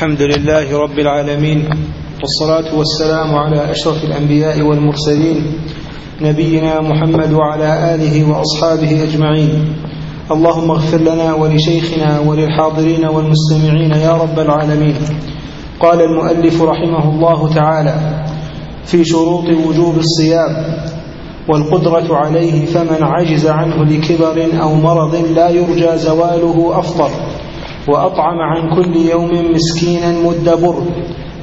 [0.00, 1.68] الحمد لله رب العالمين
[2.20, 5.44] والصلاة والسلام على أشرف الأنبياء والمرسلين
[6.20, 9.76] نبينا محمد وعلى آله وأصحابه أجمعين.
[10.30, 14.96] اللهم اغفر لنا ولشيخنا وللحاضرين والمستمعين يا رب العالمين.
[15.80, 18.24] قال المؤلف رحمه الله تعالى
[18.84, 20.52] في شروط وجوب الصيام
[21.48, 27.29] والقدرة عليه فمن عجز عنه لكبر أو مرض لا يرجى زواله أفطر
[27.88, 30.82] وأطعم عن كل يوم مسكينا مد بر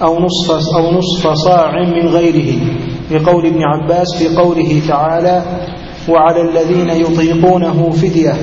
[0.01, 2.55] أو نصف, أو نصف صاع من غيره
[3.11, 5.41] لقول ابن عباس في قوله تعالى
[6.09, 8.33] وعلى الذين يطيقونه فدية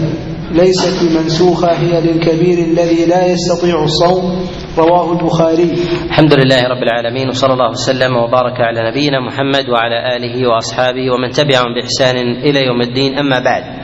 [0.52, 4.46] ليست المنسوخة هي للكبير الذي لا يستطيع الصوم
[4.78, 5.70] رواه البخاري.
[6.06, 11.30] الحمد لله رب العالمين وصلى الله وسلم وبارك على نبينا محمد وعلى آله وأصحابه ومن
[11.30, 13.83] تبعهم بإحسان إلى يوم الدين أما بعد.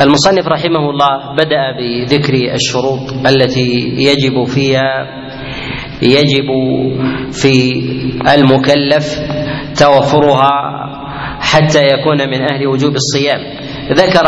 [0.00, 5.06] المصنف رحمه الله بدأ بذكر الشروط التي يجب فيها
[6.02, 6.48] يجب
[7.32, 7.82] في
[8.34, 9.20] المكلف
[9.78, 10.50] توفرها
[11.40, 13.40] حتى يكون من أهل وجوب الصيام.
[13.92, 14.26] ذكر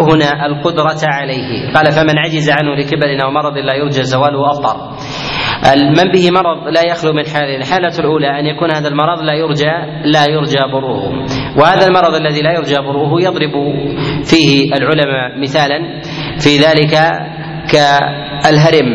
[0.00, 1.72] هنا القدرة عليه.
[1.74, 4.93] قال فمن عجز عنه لكبر أو مرض لا يرجى زواله أفطر
[5.72, 9.72] من به مرض لا يخلو من حالين الحالة الأولى أن يكون هذا المرض لا يرجى
[10.04, 11.26] لا يرجى بروه
[11.58, 13.52] وهذا المرض الذي لا يرجى بروه يضرب
[14.24, 16.00] فيه العلماء مثالا
[16.38, 16.98] في ذلك
[17.72, 18.88] كالهرم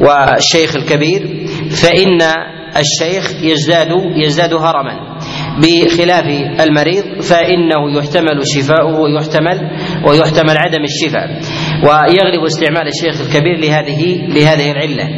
[0.00, 1.46] والشيخ الكبير.
[1.82, 2.18] فإن
[2.76, 3.88] الشيخ يزداد
[4.24, 5.18] يزداد هرما
[5.58, 6.24] بخلاف
[6.60, 9.70] المريض فإنه يحتمل شفاؤه ويحتمل
[10.08, 11.28] ويحتمل عدم الشفاء.
[11.82, 15.08] ويغلب استعمال الشيخ الكبير لهذه لهذه العلة.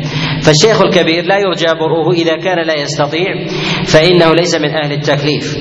[0.47, 3.47] فالشيخ الكبير لا يرجى برؤه إذا كان لا يستطيع
[3.87, 5.57] فإنه ليس من أهل التكليف.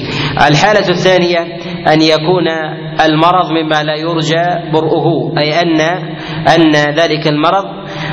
[0.49, 1.39] الحالة الثانية
[1.88, 2.47] أن يكون
[3.05, 5.81] المرض مما لا يرجى برؤه أي أن
[6.47, 7.66] أن ذلك المرض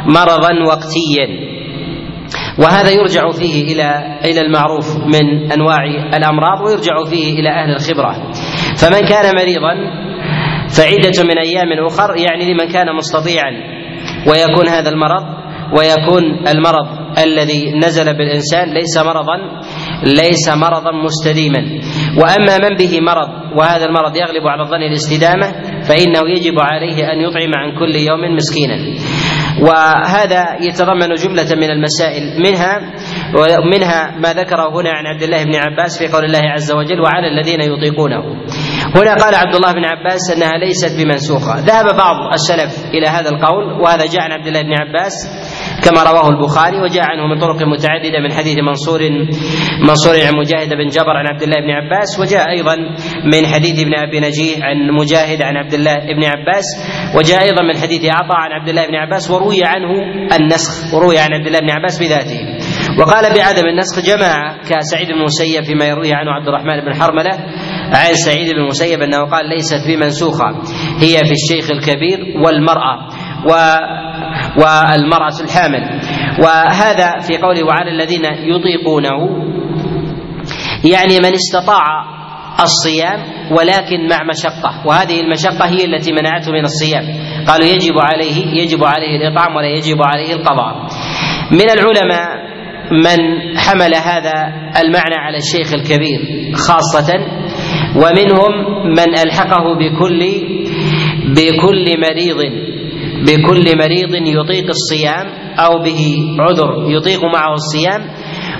[0.06, 1.56] مرضا وقتيا.
[2.58, 5.84] وهذا يرجع فيه إلى إلى المعروف من أنواع
[6.17, 8.33] الأمراض ويرجع فيه إلى أهل الخبرة.
[8.77, 9.74] فمن كان مريضا
[10.68, 13.51] فعدة من أيام أخر يعني لمن كان مستطيعا
[14.27, 16.87] ويكون هذا المرض ويكون المرض
[17.27, 19.37] الذي نزل بالإنسان ليس مرضا
[20.03, 21.59] ليس مرضا مستديما.
[22.21, 23.29] وأما من به مرض
[23.59, 25.47] وهذا المرض يغلب على الظن الاستدامة
[25.89, 28.77] فإنه يجب عليه أن يطعم عن كل يوم مسكينا.
[29.69, 32.23] وهذا يتضمن جملة من المسائل.
[32.47, 32.81] منها
[33.35, 37.29] ومنها ما ذكره هنا عن عبد الله بن عباس في قول الله عز وجل وعلى
[37.29, 38.23] الذين يطيقونه
[38.97, 41.59] هنا قال عبد الله بن عباس أنها ليست بمنسوخة.
[41.59, 45.13] ذهب بعض السلف إلى هذا القول وهذا جاء عن عبد الله بن عباس.
[45.85, 49.01] كما رواه البخاري وجاء عنه من طرق متعددة من حديث منصور
[49.89, 52.77] منصور عن مجاهد بن جبر عن عبد الله بن عباس وجاء أيضا
[53.25, 56.65] من حديث ابن أبي نجيح عن مجاهد عن عبد الله بن عباس
[57.17, 59.91] وجاء أيضا من حديث عطاء عن عبد الله بن عباس وروي عنه
[60.41, 62.41] النسخ وروي عن عبد الله بن عباس بذاته.
[62.98, 67.31] وقال بعدم النسخ جماعة كسعيد بن المسيب فيما يرويه عنه عبد الرحمن بن حرملة
[67.92, 70.51] عن سعيد بن المسيب أنه قال ليست بمنسوخه
[71.01, 73.09] هي في الشيخ الكبير والمرأة.
[73.47, 73.53] و
[74.58, 76.00] والمرأة الحامل.
[76.44, 79.46] وهذا في قوله وعلى الذين يطيقونه
[80.84, 81.84] يعني من استطاع
[82.61, 83.20] الصيام
[83.52, 84.86] ولكن مع مشقة.
[84.86, 87.05] وهذه المشقة هي التي منعته من الصيام.
[87.48, 90.74] قالوا يجب عليه يجب عليه الإطعام ولا يجب عليه القضاء.
[91.52, 92.46] من العلماء
[92.92, 93.18] من
[93.58, 94.33] حمل هذا
[94.80, 96.20] المعنى على الشيخ الكبير
[96.55, 97.14] خاصة
[97.96, 98.52] ومنهم
[98.90, 100.20] من ألحقه بكل
[101.28, 102.76] بكل مريض.
[103.27, 105.27] بكل مريض يطيق الصيام
[105.59, 106.01] أو به
[106.41, 108.01] عذر يطيق معه الصيام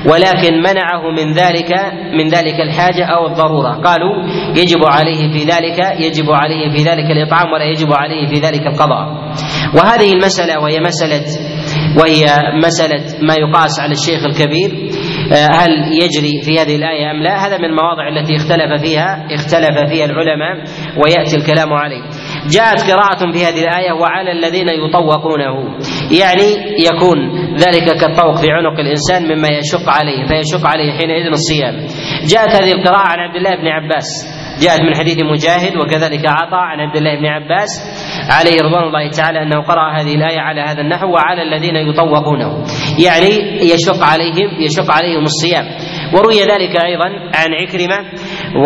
[0.07, 1.73] ولكن منعه من ذلك
[2.19, 3.73] من ذلك الحاجة أو الضرورة.
[3.73, 4.15] قالوا
[4.57, 9.07] يجب عليه في ذلك يجب عليه في ذلك الإطعام ولا يجب عليه في ذلك القضاء.
[9.75, 11.25] وهذه المسألة وهي مسألة
[11.99, 12.25] وهي
[12.65, 14.71] مسألة ما يقاس على الشيخ الكبير
[15.33, 15.71] هل
[16.03, 20.65] يجري في هذه الآية أم لا؟ هذا من المواضع التي اختلف فيها اختلف فيها العلماء
[21.05, 22.03] ويأتي الكلام عليه.
[22.51, 25.55] جاءت قراءة في هذه الآية وعلى الذين يطوقونه.
[26.21, 26.49] يعني
[26.89, 27.19] يكون
[27.57, 31.75] ذلك كالطوق في عنق الإنسان مما يشق عليه فيشق عليه حينئذ الصيام.
[32.33, 34.09] جاءت هذه القراءة عن عبد الله بن عباس.
[34.63, 37.71] جاءت من حديث مجاهد وكذلك عطاء عن عبد الله بن عباس.
[38.31, 42.65] عليه رضوان الله تعالى أنه قرأ هذه الآية على هذا النحو وعلى الذين يطوقونه.
[43.07, 43.33] يعني
[43.73, 45.65] يشق عليهم يشق عليهم الصيام.
[46.15, 47.99] وروي ذلك أيضا عن عكرمة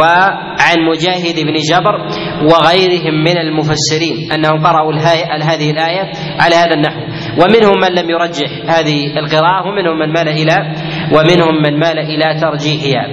[0.00, 1.94] وعن مجاهد بن جبر
[2.44, 4.92] وغيرهم من المفسرين أنهم قرأوا
[5.42, 6.10] هذه الآية
[6.40, 7.00] على هذا النحو.
[7.42, 10.56] ومنهم من لم يرجح هذه القراءة ومنهم من مال إلى
[11.12, 13.06] ومنهم من مال إلى ترجيحها.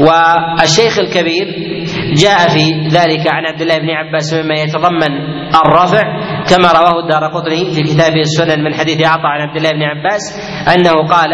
[0.00, 1.46] والشيخ الكبير
[2.22, 5.12] جاء في ذلك عن عبد الله بن عباس مما يتضمن
[5.64, 6.02] الرفع
[6.50, 10.22] كما رواه الدار قطني في كتابه السنن من حديث عطاء عن عبد الله بن عباس
[10.74, 11.30] أنه قال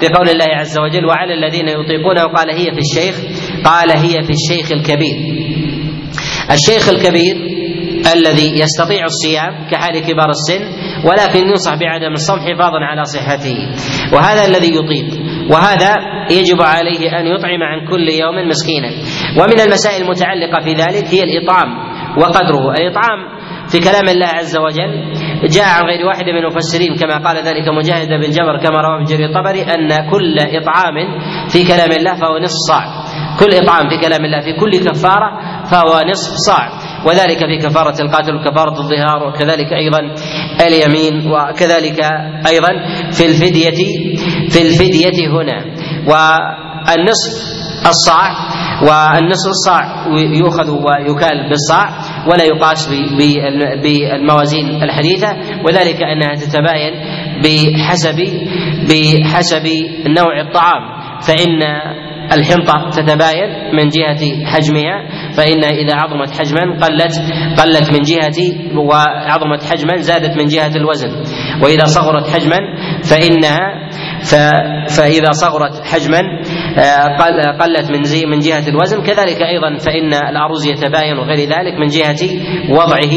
[0.00, 3.14] في قول الله عز وجل وعلى الذين يطيقونه قال هي في الشيخ
[3.64, 5.16] قال هي في الشيخ الكبير.
[6.50, 7.36] الشيخ الكبير
[8.14, 10.62] الذي يستطيع الصيام كحال كبار السن
[11.08, 13.56] ولكن ينصح بعدم الصوم حفاظا على صحته.
[14.12, 15.08] وهذا الذي يطيق
[15.50, 15.94] وهذا
[16.30, 18.90] يجب عليه أن يطعم عن كل يوم مسكينا.
[19.40, 21.68] ومن المسائل المتعلقة في ذلك هي الإطعام
[22.18, 22.70] وقدره.
[22.70, 23.18] الإطعام
[23.70, 25.12] في كلام الله عز وجل
[25.48, 29.04] جاء عن غير واحد من المفسرين كما قال ذلك مجاهد بن جبر كما رواه ابن
[29.04, 30.94] جرير الطبري أن كل إطعام
[31.48, 33.11] في كلام الله فهو نصف صاع.
[33.42, 35.30] كل إطعام في كلام الله في كل كفارة
[35.70, 36.68] فهو نصف صاع.
[37.06, 40.00] وذلك في كفارة القاتل وكفارة الظهار وكذلك أيضا
[40.66, 42.00] اليمين وكذلك
[42.46, 42.68] أيضا
[43.10, 43.80] في الفدية
[44.48, 45.58] في الفدية هنا.
[46.06, 47.32] والنصف
[47.86, 48.30] الصاع
[48.82, 50.06] والنصف الصاع
[50.40, 51.88] يؤخذ ويكال بالصاع
[52.26, 52.88] ولا يقاس
[53.82, 55.28] بالموازين الحديثة.
[55.64, 56.94] وذلك أنها تتباين
[57.42, 58.18] بحسب
[58.88, 59.66] بحسب
[60.06, 61.02] نوع الطعام.
[61.20, 61.62] فإن
[62.32, 64.96] الحنطة تتباين من جهة حجمها
[65.36, 67.14] فإنها إذا عظمت حجما قلت
[67.60, 68.38] قلت من جهة
[68.76, 71.10] وعظمت حجما زادت من جهة الوزن.
[71.62, 72.58] وإذا صغرت حجما
[73.02, 73.90] فإنها
[74.96, 76.20] فإذا صغرت حجما
[77.60, 79.02] قلت من من جهة الوزن.
[79.02, 82.22] كذلك أيضا فإن الأرز يتباين وغير ذلك من جهة
[82.70, 83.14] وضعه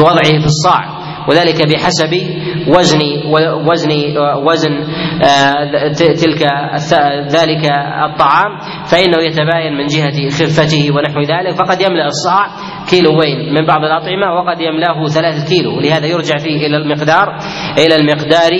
[0.00, 0.95] وضعه في الصاع.
[1.28, 2.12] وذلك بحسب
[2.68, 3.00] وزن
[3.68, 3.90] وزن
[4.46, 4.72] وزن
[5.96, 6.42] تلك
[7.30, 7.64] ذلك
[8.10, 8.50] الطعام
[8.90, 12.46] فإنه يتباين من جهة خفته ونحو ذلك فقد يملأ الصاع
[12.90, 17.38] كيلوين من بعض الأطعمة وقد يملأه ثلاثة كيلو لهذا يرجع فيه إلى المقدار
[17.78, 18.52] إلى المقدار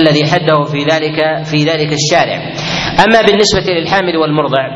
[0.00, 2.52] الذي حده في ذلك في ذلك الشارع.
[3.04, 4.68] أما بالنسبة للحامل والمرضع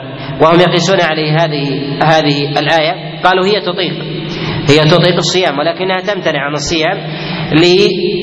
[0.43, 1.67] وهم يقيسون عليه هذه
[2.05, 4.20] هذه الآية قالوا هي تطيق.
[4.71, 6.97] هي تطيق الصيام ولكنها تمتنع عن الصيام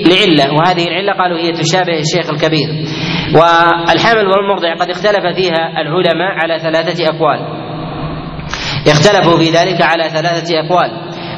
[0.09, 2.69] لعلة وهذه العلة قالوا هي تشابه الشيخ الكبير.
[3.33, 7.39] والحامل والمرضع قد اختلف فيها العلماء على ثلاثة أقوال.
[8.87, 10.91] اختلفوا في ذلك على ثلاثة أقوال.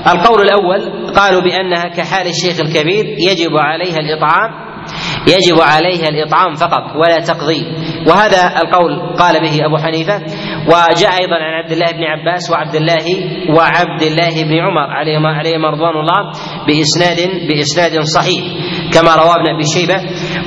[0.08, 4.69] القول الأول قالوا بأنها كحال الشيخ الكبير يجب عليها الإطعام
[5.34, 7.62] يجب عليها الإطعام فقط ولا تقضي.
[8.08, 10.16] وهذا القول قال به أبو حنيفة
[10.68, 13.06] وجاء أيضا عن عبد الله بن عباس وعبد الله
[13.58, 16.32] وعبد الله بن عمر عليهما عليهما رضوان الله
[16.68, 18.44] بإسناد بإسناد صحيح
[18.94, 19.98] كما رواه ابن أبي شيبة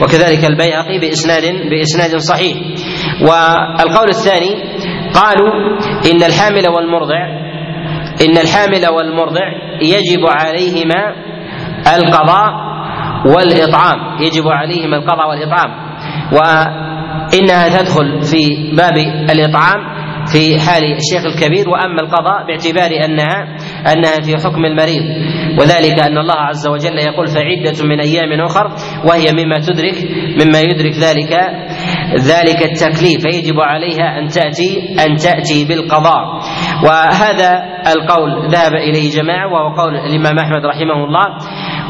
[0.03, 2.57] وكذلك البيهقي بإسناد بإسناد صحيح.
[3.21, 4.53] والقول الثاني
[5.15, 5.53] قالوا
[6.13, 7.21] إن الحامل والمرضع
[8.25, 9.47] إن الحامل والمرضع
[9.83, 11.15] يجب عليهما
[11.97, 12.72] القضاء
[13.27, 13.99] والإطعام.
[14.21, 15.71] يجب عليهما القضاء والإطعام.
[16.33, 18.97] وإنها تدخل في باب
[19.31, 19.93] الإطعام
[20.33, 21.69] في حال الشيخ الكبير.
[21.69, 23.57] وأما القضاء باعتبار أنها
[23.93, 25.05] أنها في حكم المريض.
[25.61, 28.67] وذلك أن الله عز وجل يقول فعدة من أيام أخر
[29.09, 29.95] وهي مما تدرك
[30.41, 31.33] مما يدرك ذلك
[32.15, 33.21] ذلك التكليف.
[33.23, 36.25] فيجب عليها أن تأتي أن تأتي بالقضاء.
[36.85, 37.51] وهذا
[37.97, 41.27] القول ذهب إليه جماعة وهو قول الإمام أحمد رحمه الله.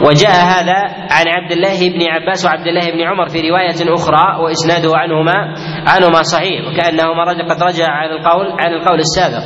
[0.00, 0.79] وجاء هذا
[1.11, 5.55] عن عبد الله بن عباس وعبد الله بن عمر في رواية أخرى وإسناده عنهما
[5.87, 9.43] عنهما صحيح وكأنهما قد رجع عن القول عن القول السابق.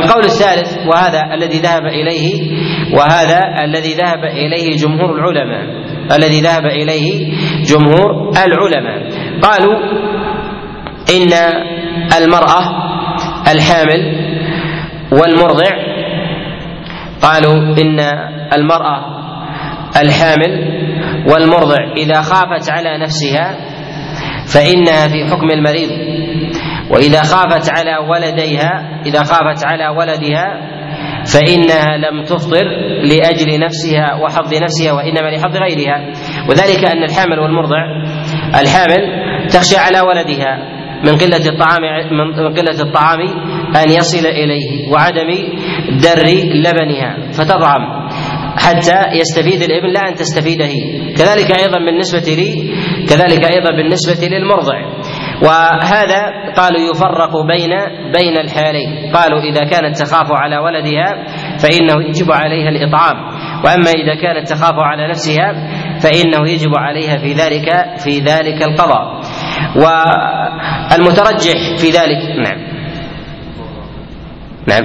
[0.00, 2.58] القول الثالث وهذا الذي ذهب إليه
[2.96, 5.64] وهذا الذي ذهب إليه جمهور العلماء
[6.16, 7.32] الذي ذهب إليه
[7.62, 9.08] جمهور العلماء.
[9.40, 9.74] قالوا
[11.16, 11.32] إن
[12.22, 12.62] المرأة
[13.52, 14.28] الحامل
[15.12, 15.70] والمرضع
[17.22, 18.00] قالوا إن
[18.52, 19.17] المرأة
[19.96, 20.52] الحامل
[21.30, 23.56] والمرضع إذا خافت على نفسها
[24.46, 25.90] فإنها في حكم المريض.
[26.90, 30.78] وإذا خافت على ولديها إذا خافت على ولدها
[31.24, 32.64] فإنها لم تفطر
[33.02, 36.12] لأجل نفسها وحظ نفسها وإنما لحظ غيرها.
[36.48, 37.82] وذلك أن الحامل والمرضع
[38.60, 39.02] الحامل
[39.48, 43.18] تخشى على ولدها من قلة الطعام من قلة الطعام
[43.76, 45.30] أن يصل إليه وعدم
[46.02, 47.97] در لبنها فتطعم.
[48.58, 51.14] حتى يستفيد الابن لا أن تستفيد هي.
[51.14, 52.74] كذلك أيضا بالنسبة لي
[53.08, 54.78] كذلك أيضا بالنسبة للمرضع.
[55.42, 56.22] وهذا
[56.56, 57.70] قالوا يفرق بين
[58.12, 59.12] بين الحالين.
[59.14, 61.24] قالوا إذا كانت تخاف على ولدها
[61.58, 63.16] فإنه يجب عليها الإطعام.
[63.64, 65.52] وأما إذا كانت تخاف على نفسها
[65.98, 69.20] فإنه يجب عليها في ذلك في ذلك القضاء.
[69.76, 72.58] والمترجح في ذلك نعم.
[74.66, 74.84] نعم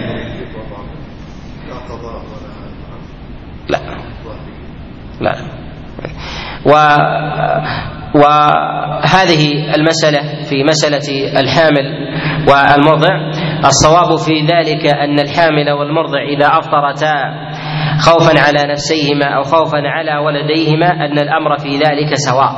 [3.69, 3.79] لا
[5.23, 5.35] لا.
[6.65, 6.71] و
[8.15, 11.85] وهذه المسألة في مسألة الحامل
[12.47, 13.13] والمرضع.
[13.65, 17.13] الصواب في ذلك أن الحامل والمرضع إذا أفطرتا
[17.99, 22.53] خوفا على نفسيهما أو خوفا على ولديهما أن الأمر في ذلك سواء.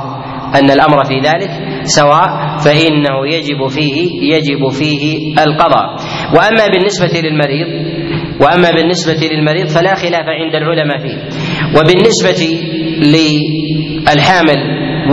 [0.60, 1.50] أن الأمر في ذلك
[1.84, 3.96] سواء فإنه يجب فيه
[4.36, 5.96] يجب فيه القضاء.
[6.36, 7.96] وأما بالنسبة للمريض
[8.42, 11.18] وأما بالنسبة للمريض فلا خلاف عند العلماء فيه.
[11.76, 12.60] وبالنسبة
[13.02, 14.58] للحامل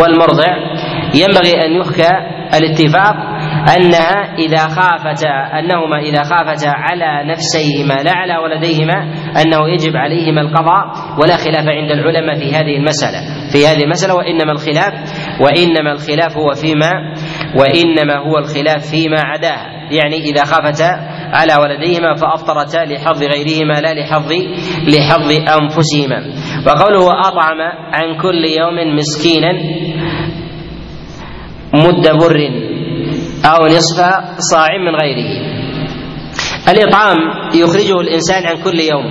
[0.00, 0.56] والمرضع
[1.14, 2.10] ينبغي أن يحكى
[2.54, 3.14] الاتفاق
[3.76, 5.28] أنها إذا خافتا
[5.58, 9.02] أنهما إذا خافتا على نفسيهما لا على ولديهما
[9.42, 10.84] أنه يجب عليهما القضاء
[11.18, 13.18] ولا خلاف عند العلماء في هذه المسألة.
[13.52, 14.92] في هذه المسألة وإنما الخلاف
[15.40, 16.90] وإنما الخلاف هو فيما
[17.56, 19.72] وإنما هو الخلاف فيما عداها.
[19.90, 24.32] يعني إذا خافتا على ولديهما فأفطرتا لحظ غيرهما لا لحظ
[24.88, 26.20] لحظ أنفسهما.
[26.66, 27.60] وقوله أطعم
[27.94, 29.52] عن كل يوم مسكينا
[31.74, 32.36] مد بر
[33.44, 33.98] أو نصف
[34.38, 35.52] صاع من غيره.
[36.68, 37.16] الإطعام
[37.54, 39.04] يخرجه الإنسان عن كل يوم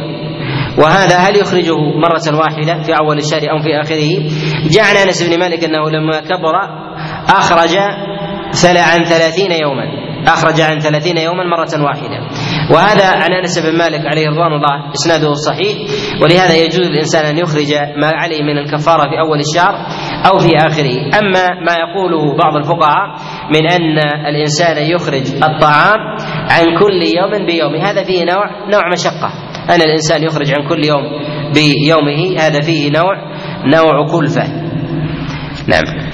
[0.77, 4.29] وهذا هل يخرجه مرة واحدة في أول الشهر أو في آخره؟
[4.69, 6.55] جاء عن أنس بن مالك أنه لما كبر
[7.27, 7.77] أخرج
[8.77, 10.00] عن ثلاثين يوما.
[10.27, 12.19] أخرج عن ثلاثين يوما مرة واحدة.
[12.71, 15.77] وهذا عن أنس بن مالك عليه رضوان الله إسناده صحيح
[16.21, 19.75] ولهذا يجوز للإنسان أن يخرج ما عليه من الكفارة في أول الشهر
[20.31, 21.19] أو في آخره.
[21.19, 23.15] أما ما يقوله بعض الفقهاء
[23.53, 25.99] من أن الإنسان يخرج الطعام
[26.51, 29.31] عن كل يوم بيوم هذا فيه نوع نوع مشقة.
[29.69, 31.03] أن الإنسان يخرج عن كل يوم
[31.53, 33.15] بيومه هذا فيه نوع
[33.65, 34.43] نوع كلفة.
[35.67, 36.11] نعم.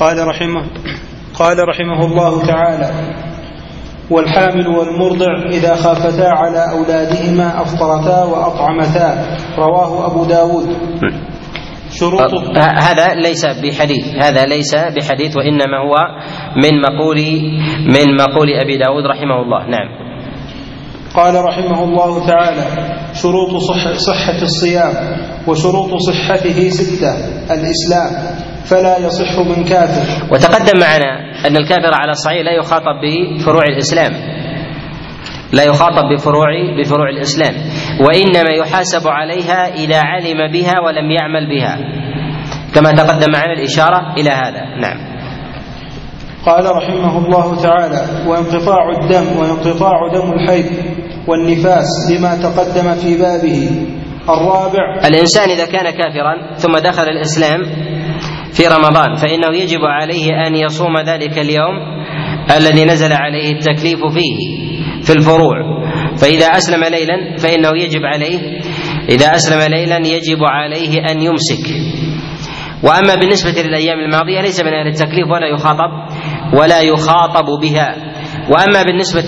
[0.00, 0.64] قال رحمه
[1.40, 2.90] قال رحمه الله تعالى
[4.10, 9.36] والحامل والمرضع إذا خافتا على أولادهما أفطرتا وأطعمتا.
[9.58, 10.76] رواه أبو داود.
[11.90, 15.96] شروط هذا ليس بحديث هذا ليس بحديث وإنما هو
[16.56, 17.16] من مقول
[17.86, 19.66] من مقول أبي داود رحمه الله.
[19.66, 19.88] نعم.
[21.16, 22.64] قال رحمه الله تعالى
[23.14, 24.92] شروط صح صحة الصيام
[25.48, 27.12] وشروط صحته ستة
[27.54, 30.32] الإسلام فلا يصح من كافر.
[30.32, 34.12] وتقدم معنا أن الكافر على الصحيح لا يخاطب بفروع الإسلام.
[35.52, 36.46] لا يخاطب بفروع
[36.80, 37.54] بفروع الإسلام.
[38.00, 41.78] وإنما يحاسب عليها إذا علم بها ولم يعمل بها.
[42.74, 44.62] كما تقدم معنا الإشارة إلى هذا.
[44.80, 45.10] نعم.
[46.46, 50.66] قال رحمه الله تعالى وانقطاع الدم وانقطاع دم الحيض
[51.28, 53.70] والنفاس لما تقدم في بابه.
[54.28, 57.60] الرابع الإنسان إذا كان كافرا ثم دخل الإسلام
[58.52, 61.76] في رمضان فإنه يجب عليه أن يصوم ذلك اليوم
[62.56, 64.36] الذي نزل عليه التكليف فيه
[65.02, 65.56] في الفروع.
[66.16, 68.38] فإذا أسلم ليلا فإنه يجب عليه
[69.08, 71.66] إذا أسلم ليلا يجب عليه أن يمسك.
[72.82, 75.90] وأما بالنسبة للأيام الماضية ليس من أهل التكليف ولا يخاطب
[76.58, 77.96] ولا يخاطب بها.
[78.50, 79.20] وأما بالنسبة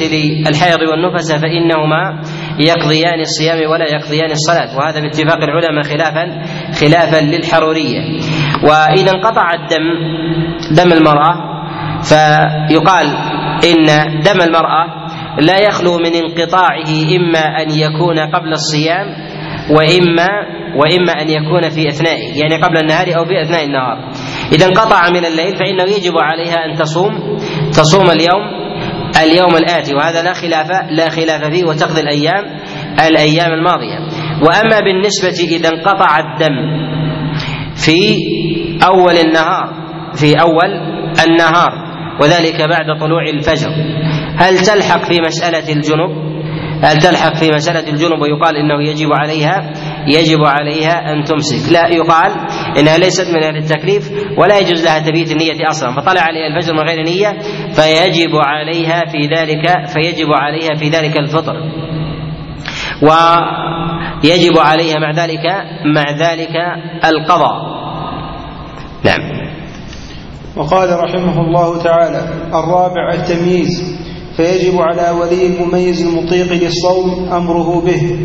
[0.47, 2.23] للحيض والنفس فإنهما
[2.59, 4.79] يقضيان الصيام ولا يقضيان الصلاة.
[4.79, 6.43] وهذا باتفاق العلماء خلافا
[6.81, 8.01] خلافا للحرورية.
[8.65, 9.85] وإذا انقطع الدم
[10.77, 11.53] دم المرأة
[12.03, 13.07] فيقال
[13.65, 13.87] إن
[14.21, 15.03] دم المرأة
[15.39, 19.07] لا يخلو من انقطاعه إما أن يكون قبل الصيام
[19.71, 20.29] وإما
[20.77, 24.11] وإما أن يكون في أثنائه يعني قبل النهار أو في أثناء النهار.
[24.53, 27.13] إذا انقطع من الليل فإنه يجب عليها أن تصوم
[27.71, 28.63] تصوم اليوم
[29.23, 32.45] اليوم الآتي وهذا لا خلاف لا خلاف فيه وتقضي الأيام
[33.09, 33.99] الأيام الماضية.
[34.47, 36.57] وأما بالنسبة إذا انقطع الدم
[37.77, 38.17] في
[38.87, 39.75] أول النهار
[40.15, 40.71] في أول
[41.27, 41.73] النهار
[42.21, 43.71] وذلك بعد طلوع الفجر.
[44.37, 46.33] هل تلحق في مسألة الجنب
[46.85, 49.73] هل تلحق في مسألة الجنب ويقال إنه يجب عليها
[50.07, 51.73] يجب عليها أن تمسك.
[51.73, 52.33] لا يقال
[52.79, 55.93] إنها ليست من أهل التكليف ولا يجوز لها تبيت النية أصلا.
[56.01, 57.39] فطلع عليها الفجر من غير نية
[57.73, 61.57] فيجب عليها في ذلك فيجب عليها في ذلك الفطر.
[63.03, 65.47] ويجب عليها مع ذلك
[65.95, 66.57] مع ذلك
[67.05, 67.82] القضاء.
[69.05, 69.21] نعم.
[70.57, 72.21] وقال رحمه الله تعالى
[72.55, 73.99] الرابع التمييز
[74.37, 78.19] فيجب على ولي المميز المطيق للصوم أمره به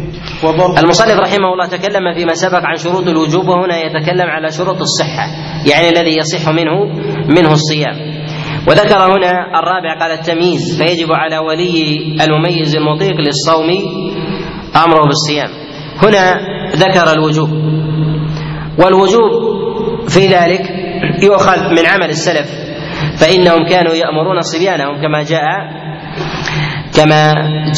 [0.43, 5.25] وضرب المصنف رحمه الله تكلم فيما سبق عن شروط الوجوب وهنا يتكلم على شروط الصحة
[5.71, 6.85] يعني الذي يصح منه
[7.27, 7.95] منه الصيام.
[8.67, 13.69] وذكر هنا الرابع قال التمييز فيجب على ولي المميز المطيق للصوم
[14.85, 15.49] أمره بالصيام.
[16.03, 16.35] هنا
[16.75, 17.49] ذكر الوجوب
[18.79, 19.56] والوجوب
[20.07, 20.61] في ذلك
[21.23, 22.67] يؤخذ من عمل السلف.
[23.19, 25.43] فإنهم كانوا يأمرون صبيانهم كما جاء
[26.97, 27.33] كما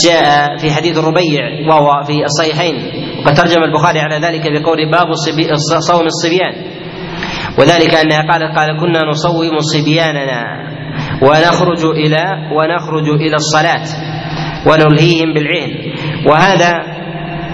[0.06, 2.76] جاء في حديث الربيع وهو في الصحيحين.
[3.20, 5.14] وقد ترجم البخاري على ذلك بقول باب
[5.80, 6.54] صوم الصبيان.
[7.60, 10.44] وذلك أنها قالت قال كنا نصوم صبياننا
[11.22, 13.86] ونخرج إلى ونخرج إلى الصلاة
[14.68, 15.94] ونلهيهم بالعين.
[16.26, 17.00] وهذا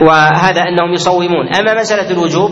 [0.02, 1.56] وهذا أنهم يصومون.
[1.56, 2.52] أما مسألة الوجوب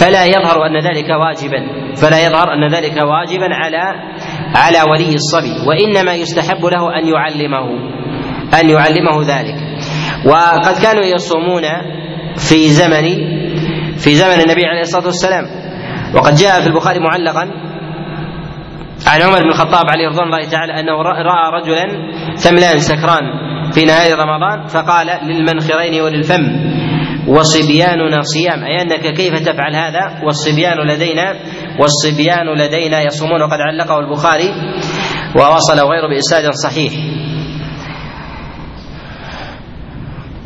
[0.00, 1.60] فلا يظهر أن ذلك واجبا.
[1.96, 3.82] فلا يظهر أن ذلك واجبا على
[4.56, 5.68] على ولي الصبي.
[5.68, 7.66] وإنما يستحب له أن يعلمه
[8.60, 9.56] أن يعلمه ذلك.
[10.26, 11.62] وقد كانوا يصومون
[12.36, 13.04] في زمن
[13.96, 15.44] في زمن النبي عليه الصلاة والسلام.
[16.14, 17.50] وقد جاء في البخاري معلقا
[19.06, 21.86] عن عمر بن الخطاب عليه رضوان الله تعالى أنه رأى رجلا
[22.36, 23.22] ثملان سكران
[23.72, 26.42] في نهاية رمضان فقال للمنخرين وللفم.
[27.28, 28.64] وصبياننا صيام.
[28.64, 31.34] أي أنك كيف تفعل هذا؟ والصبيان لدينا
[31.80, 33.42] والصبيان لدينا يصومون.
[33.42, 34.50] وقد علقه البخاري
[35.36, 36.92] ووصل غيره بإسناد صحيح.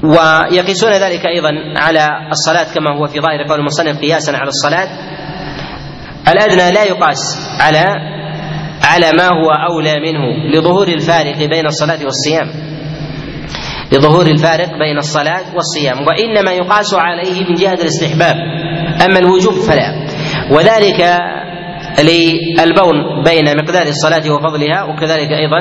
[0.02, 4.88] ويقيسون ذلك أيضا على الصلاة كما هو في ظاهر قول المصنف قياسا على الصلاة.
[6.28, 7.84] الأدنى لا يقاس على
[8.82, 12.75] على ما هو أولى منه لظهور الفارق بين الصلاة والصيام.
[13.92, 18.36] لظهور الفارق بين الصلاة والصيام وإنما يقاس عليه من جهة الاستحباب
[19.08, 20.06] أما الوجوب فلا.
[20.50, 21.00] وذلك
[21.98, 25.60] للبون بين مقدار الصلاة وفضلها وكذلك أيضا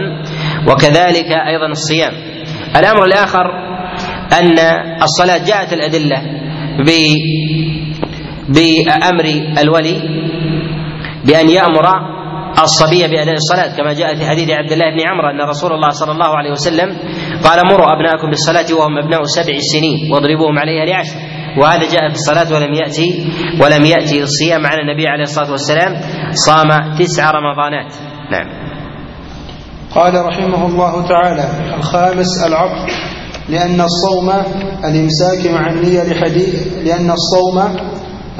[0.71, 2.11] وكذلك أيضا الصيام.
[2.77, 3.45] الأمر الآخر
[4.39, 4.59] أن
[5.03, 6.21] الصلاة جاءت الأدلة
[8.49, 9.25] بأمر
[9.61, 10.01] الولي
[11.25, 12.14] بأن يأمر
[12.63, 16.11] الصبي بأداء الصلاة كما جاء في حديث عبد الله بن عمرو أن رسول الله صلى
[16.11, 16.89] الله عليه وسلم
[17.43, 21.15] قال مروا أبناءكم بالصلاة وهم أبناء سبع سنين واضربوهم عليها لعشر.
[21.61, 23.31] وهذا جاء في الصلاة ولم يأتي
[23.61, 25.91] ولم يأتي الصيام مع النبي عليه الصلاة والسلام
[26.31, 27.93] صام تسع رمضانات.
[28.31, 28.47] نعم.
[29.95, 31.45] قال رحمه الله تعالى
[31.77, 32.89] الخامس العقد
[33.49, 34.29] لأن الصوم
[34.85, 37.77] الإمساك مع النية لحديث لأن الصوم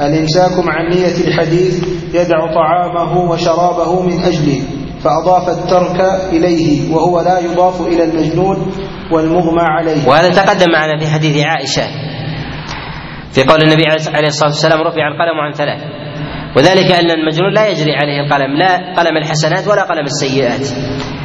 [0.00, 1.84] الإمساك عن نية الحديث
[2.14, 4.60] يدع طعامه وشرابه من أجله
[5.00, 6.00] فأضاف الترك
[6.32, 8.72] إليه وهو لا يضاف إلى المجنون
[9.12, 10.08] والمغمى عليه.
[10.08, 11.82] وهذا تقدم معنا في حديث عائشة
[13.32, 13.82] في قول النبي
[14.14, 15.80] عليه الصلاة والسلام رفع القلم عن ثلاث
[16.56, 20.68] وذلك أن المجنون لا يجري عليه القلم لا قلم الحسنات ولا قلم السيئات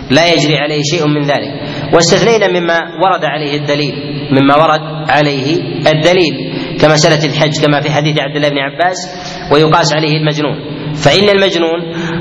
[0.09, 1.51] لا يجري عليه شيء من ذلك.
[1.93, 3.93] واستثنينا مما ورد عليه الدليل
[4.31, 5.55] مما ورد عليه
[5.87, 6.35] الدليل.
[6.81, 8.97] كمسألة الحج كما في حديث عبد الله بن عباس
[9.51, 10.55] ويقاس عليه المجنون.
[10.95, 11.79] فإن المجنون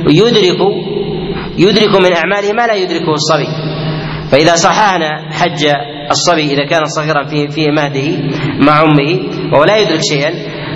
[0.09, 0.61] يدرك
[1.59, 3.49] يدرك من أعماله ما لا يدركه الصبي.
[4.33, 5.67] فإذا صححنا حج
[6.11, 8.09] الصبي إذا كان صغيرا في في مهده
[8.67, 9.21] مع أمه
[9.53, 10.31] وهو لا يدرك شيئا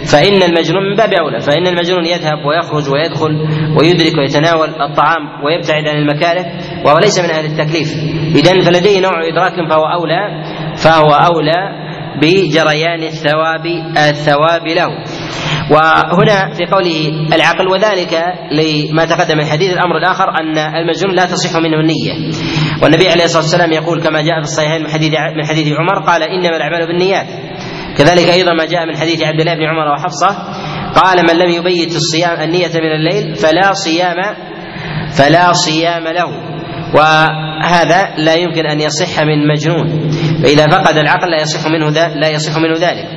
[0.07, 1.41] فإن المجنون من باب أولى.
[1.41, 3.33] فإن المجنون يذهب ويخرج ويدخل
[3.79, 6.47] ويدرك ويتناول الطعام ويبتعد عن المكاره
[6.85, 7.89] وهو ليس من أهل التكليف.
[8.35, 10.45] إذا فلديه نوع إدراك فهو أولى
[10.77, 11.84] فهو أولى
[12.23, 14.89] بجريان الثواب الثواب له.
[15.71, 21.81] وهنا في قوله العقل وذلك لما تقدم الحديث الأمر الآخر أن المجنون لا تصح منه
[21.81, 22.33] النية.
[22.83, 26.23] والنبي عليه الصلاة والسلام يقول كما جاء في الصحيحين من حديث من حديث عمر قال
[26.23, 27.27] إنما الأعمال بالنيات.
[27.99, 30.29] كذلك أيضا ما جاء من حديث عبد الله بن عمر وحفصة
[30.95, 34.17] قال من لم يبيت الصيام النية من الليل فلا صيام
[35.19, 36.55] فلا صيام له.
[36.95, 40.11] وهذا لا يمكن أن يصح من مجنون.
[40.43, 43.09] فإذا فقد العقل لا يصح منه لا يصح منه ذلك.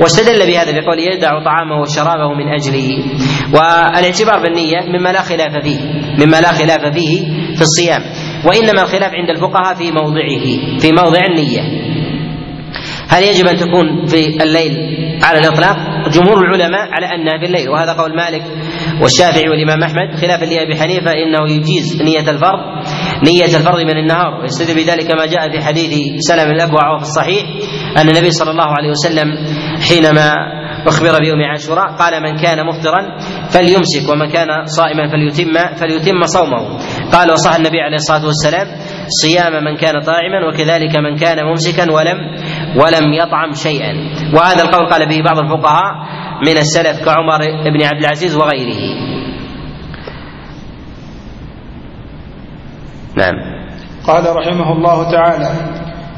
[0.00, 3.04] واستدل بهذا بقول يدع طعامه وشرابه من أجله.
[3.52, 5.80] والاعتبار بالنية مما لا خلاف فيه
[6.18, 7.24] مما لا خلاف فيه
[7.56, 8.02] في الصيام.
[8.46, 10.44] وإنما الخلاف عند الفقهاء في موضعه
[10.78, 11.86] في موضع النية.
[13.08, 14.72] هل يجب أن تكون في الليل
[15.22, 15.76] على الإطلاق؟
[16.08, 17.68] جمهور العلماء على أنها في الليل.
[17.70, 18.42] وهذا قول مالك
[19.02, 22.60] والشافعي والإمام أحمد خلافا لأبي حنيفة إنه يجيز نية الفرض.
[23.28, 24.40] نية الفرض من النهار.
[24.40, 27.44] ويستدل بذلك ما جاء في حديث سلم الأكوع وفي الصحيح
[27.98, 29.28] أن النبي صلى الله عليه وسلم
[29.88, 30.32] حينما
[30.86, 33.18] أخبر بيوم عاشوراء قال من كان مفطرا
[33.50, 36.78] فليمسك ومن كان صائما فليتم فليتم صومه.
[37.12, 38.66] قال وصح النبي عليه الصلاة والسلام
[39.22, 42.18] صيام من كان طاعما وكذلك من كان ممسكا ولم
[42.80, 43.92] ولم يطعم شيئا.
[44.34, 45.92] وهذا القول قال به بعض الفقهاء
[46.42, 48.80] من السلف كعمر بن عبد العزيز وغيره.
[53.16, 53.34] نعم.
[54.06, 55.50] قال رحمه الله تعالى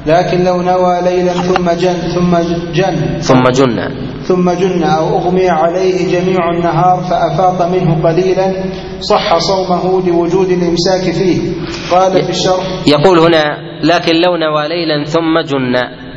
[0.07, 2.37] لكن لو نوى ليلا ثم جن ثم
[2.73, 3.89] جن ثم جن.
[4.23, 8.65] ثم جن أو أغمي عليه جميع النهار فأفاق منه قليلا
[9.01, 11.53] صح صومه لوجود الإمساك فيه.
[11.91, 16.08] قال في الشرح يقول هنا لكن لو نوى ليلا ثم جن.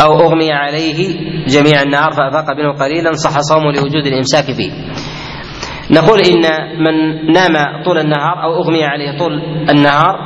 [0.00, 4.70] أو أغمي عليه جميع النهار فأفاق منه قليلا صح صومه لوجود الإمساك فيه.
[5.90, 6.42] نقول إن
[6.84, 9.32] من نام طول النهار أو أغمي عليه طول
[9.70, 10.16] النهار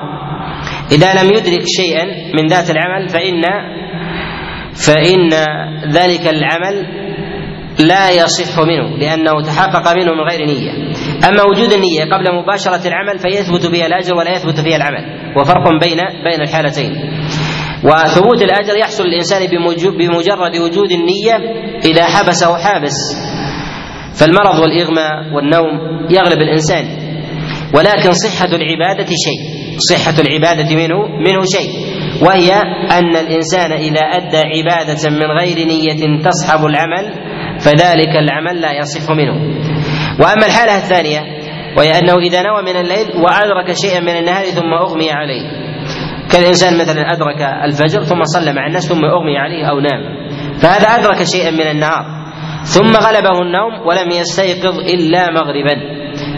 [0.92, 3.42] إذا لم يدرك شيئا من ذات العمل فإن
[4.86, 5.30] فإن
[5.92, 7.04] ذلك العمل
[7.78, 10.72] لا يصح منه لأنه تحقق منه من غير نية.
[11.28, 15.34] أما وجود النية قبل مباشرة العمل فيثبت فيها الأجر ولا يثبت فيها العمل.
[15.36, 16.92] وفرق بين بين الحالتين.
[17.84, 19.46] وثبوت الأجر يحصل للإنسان
[19.98, 21.36] بمجرد وجود النية
[21.84, 22.94] إذا حبسه حابس
[24.20, 25.70] فالمرض والإغماء والنوم
[26.10, 26.84] يغلب الإنسان
[27.76, 29.54] ولكن صحة العبادة شيء.
[29.78, 31.70] صحة العبادة منه منه شيء
[32.22, 32.50] وهي
[32.90, 37.12] أن الإنسان إذا أدى عبادة من غير نية تصحب العمل
[37.60, 39.34] فذلك العمل لا يصح منه.
[40.20, 41.20] وأما الحالة الثانية
[41.76, 45.63] وهي أنه إذا نوى من الليل وأدرك شيئا من النهار ثم أغمي عليه.
[46.34, 50.00] كالإنسان مثلا أدرك الفجر ثم صلى مع الناس ثم أغمي عليه أو نام.
[50.58, 52.04] فهذا أدرك شيئا من النهار.
[52.62, 55.76] ثم غلبه النوم ولم يستيقظ إلا مغربا.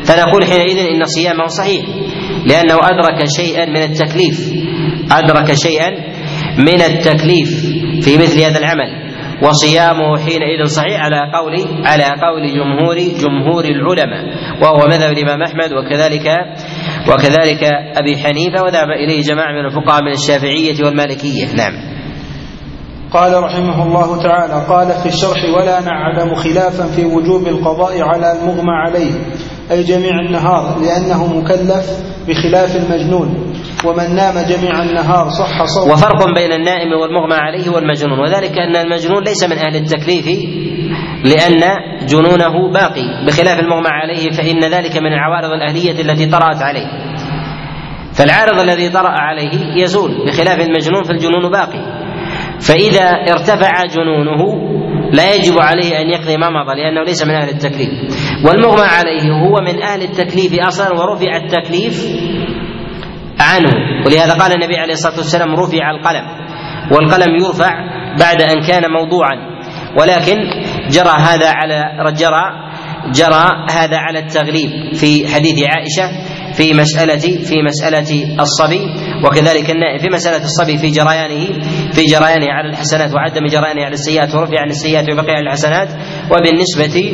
[0.04, 1.84] فنقول حينئذ إن صيامه صحيح
[2.46, 4.52] لأنه أدرك شيئا من التكليف.
[5.12, 5.90] أدرك شيئا
[6.58, 7.50] من التكليف
[8.04, 9.06] في مثل هذا العمل.
[9.42, 11.54] وصيامه حينئذ صحيح على قول
[11.84, 14.24] على قول جمهور جمهور العلماء
[14.62, 16.26] وهو مذهب الإمام أحمد وكذلك
[17.08, 17.64] وكذلك
[17.96, 21.54] أبي حنيفة وذهب إليه جماعة من الفقهاء من الشافعية والمالكية.
[21.54, 21.96] نعم.
[23.12, 28.72] قال رحمه الله تعالى قال في الشرح ولا نعلم خلافا في وجوب القضاء على المغمى
[28.86, 29.12] عليه
[29.70, 31.86] أي جميع النهار لأنه مكلف
[32.28, 33.52] بخلاف المجنون
[33.84, 39.24] ومن نام جميع النهار صح صوته وفرق بين النائم والمغمى عليه والمجنون وذلك أن المجنون
[39.24, 40.26] ليس من أهل التكليف
[41.24, 41.62] لأن
[42.08, 43.26] جنونه باقي.
[43.26, 46.86] بخلاف المغمى عليه فإن ذلك من العوارض الأهلية التي طرأت عليه.
[48.14, 50.26] فالعارض الذي طرأ عليه يزول.
[50.26, 52.06] بخلاف المجنون فالجنون باقي.
[52.60, 54.66] فإذا ارتفع جنونه
[55.12, 57.90] لا يجب عليه أن يقضي ما مضى لأنه ليس من أهل التكليف.
[58.44, 62.06] والمغمى عليه هو من أهل التكليف أصلا ورفع التكليف
[63.40, 63.72] عنه.
[64.06, 66.24] ولهذا قال النبي عليه الصلاة والسلام رفع القلم.
[66.92, 67.74] والقلم يرفع
[68.20, 69.56] بعد أن كان موضوعا.
[70.00, 70.36] ولكن
[70.90, 72.44] جرى هذا على جرى
[73.14, 76.10] جرى هذا على التغليب في حديث عائشة
[76.54, 78.80] في مسألة في مسألة الصبي
[79.24, 81.46] وكذلك النائم في مسألة الصبي في جريانه
[81.92, 85.88] في جريانه على الحسنات وعدم جريانه على السيئات ورفع عن السيئات وبقي على الحسنات
[86.30, 87.12] وبالنسبة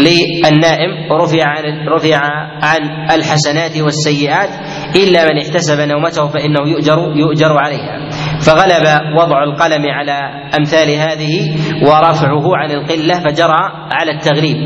[0.00, 0.90] للنائم
[1.22, 1.64] رفع عن
[1.96, 2.16] رفع
[2.62, 4.50] عن الحسنات والسيئات
[4.96, 8.08] إلا من احتسب نومته فإنه يؤجر يؤجر عليها.
[8.46, 8.86] فغلب
[9.18, 10.18] وضع القلم على
[10.58, 13.60] أمثال هذه ورفعه عن القلة فجرى
[13.92, 14.56] على التغليب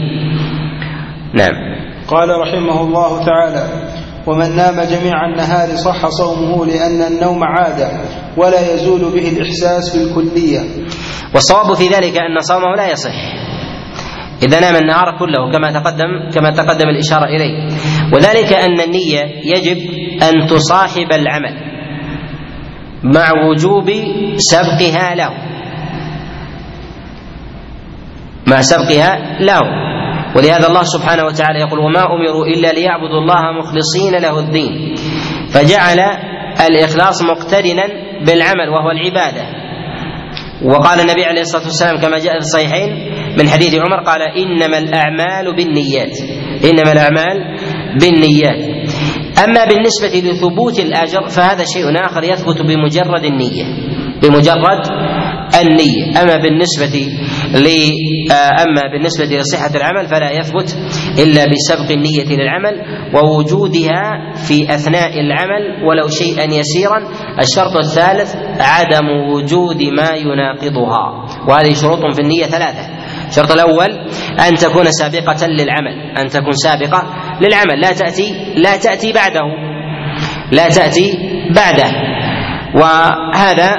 [1.34, 1.78] نعم.
[2.08, 3.88] قال رحمه الله تعالى
[4.26, 7.88] ومن نام جميع النهار صح صومه لأن النوم عادة
[8.36, 10.60] ولا يزول به الإحساس بالكلية
[11.34, 13.14] والصواب في ذلك أن صومه لا يصح.
[14.42, 17.68] إذا نام النهار كله كما تقدم كما تقدم الإشارة إليه.
[18.12, 19.78] وذلك أن النية يجب
[20.22, 21.67] أن تصاحب العمل.
[23.02, 23.90] مع وجوب
[24.36, 25.30] سبقها له.
[28.46, 29.60] مع سبقها له.
[30.36, 34.94] ولهذا الله سبحانه وتعالى يقول وما أمروا إلا ليعبدوا الله مخلصين له الدين.
[35.48, 35.98] فجعل
[36.68, 37.84] الإخلاص مقترنا
[38.26, 39.42] بالعمل وهو العبادة.
[40.64, 42.90] وقال النبي عليه الصلاة والسلام كما جاء في الصحيحين
[43.38, 46.16] من حديث عمر قال إنما الأعمال بالنيات.
[46.64, 47.58] إنما الأعمال
[48.00, 48.77] بالنيات.
[49.44, 53.64] أما بالنسبة لثبوت الأجر فهذا شيء آخر يثبت بمجرد النية
[54.22, 54.80] بمجرد
[55.60, 56.22] النية.
[56.22, 57.08] أما بالنسبة
[58.32, 60.78] آه، أما بالنسبة لصحة العمل فلا يثبت
[61.18, 62.74] إلا بسبق النية للعمل
[63.14, 66.98] ووجودها في أثناء العمل ولو شيئا يسيرا.
[67.40, 73.07] الشرط الثالث عدم وجود ما يناقضها وهذه شروط في النية ثلاثة.
[73.38, 73.90] الشرط الأول
[74.48, 77.02] أن تكون سابقة للعمل أن تكون سابقة
[77.40, 79.40] للعمل لا تأتي لا تأتي بعده
[80.52, 81.18] لا تأتي
[81.54, 81.90] بعده.
[82.74, 83.76] وهذا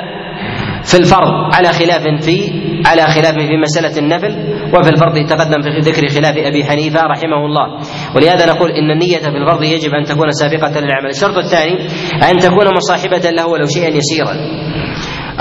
[0.84, 2.52] في الفرض على خلاف في
[2.86, 4.36] على خلاف في مسألة النفل
[4.74, 7.80] وفي الفرض تقدم في ذكر خلاف أبي حنيفة رحمه الله.
[8.16, 11.10] ولهذا نقول إن النية في الفرض يجب أن تكون سابقة للعمل.
[11.10, 11.88] الشرط الثاني
[12.32, 14.36] أن تكون مصاحبة له ولو شيئا يسيرا.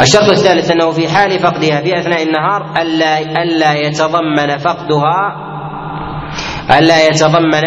[0.00, 5.36] الشرط الثالث أنه في حال فقدها في أثناء النهار ألا ألا يتضمن فقدها
[6.78, 7.62] ألا يتضمن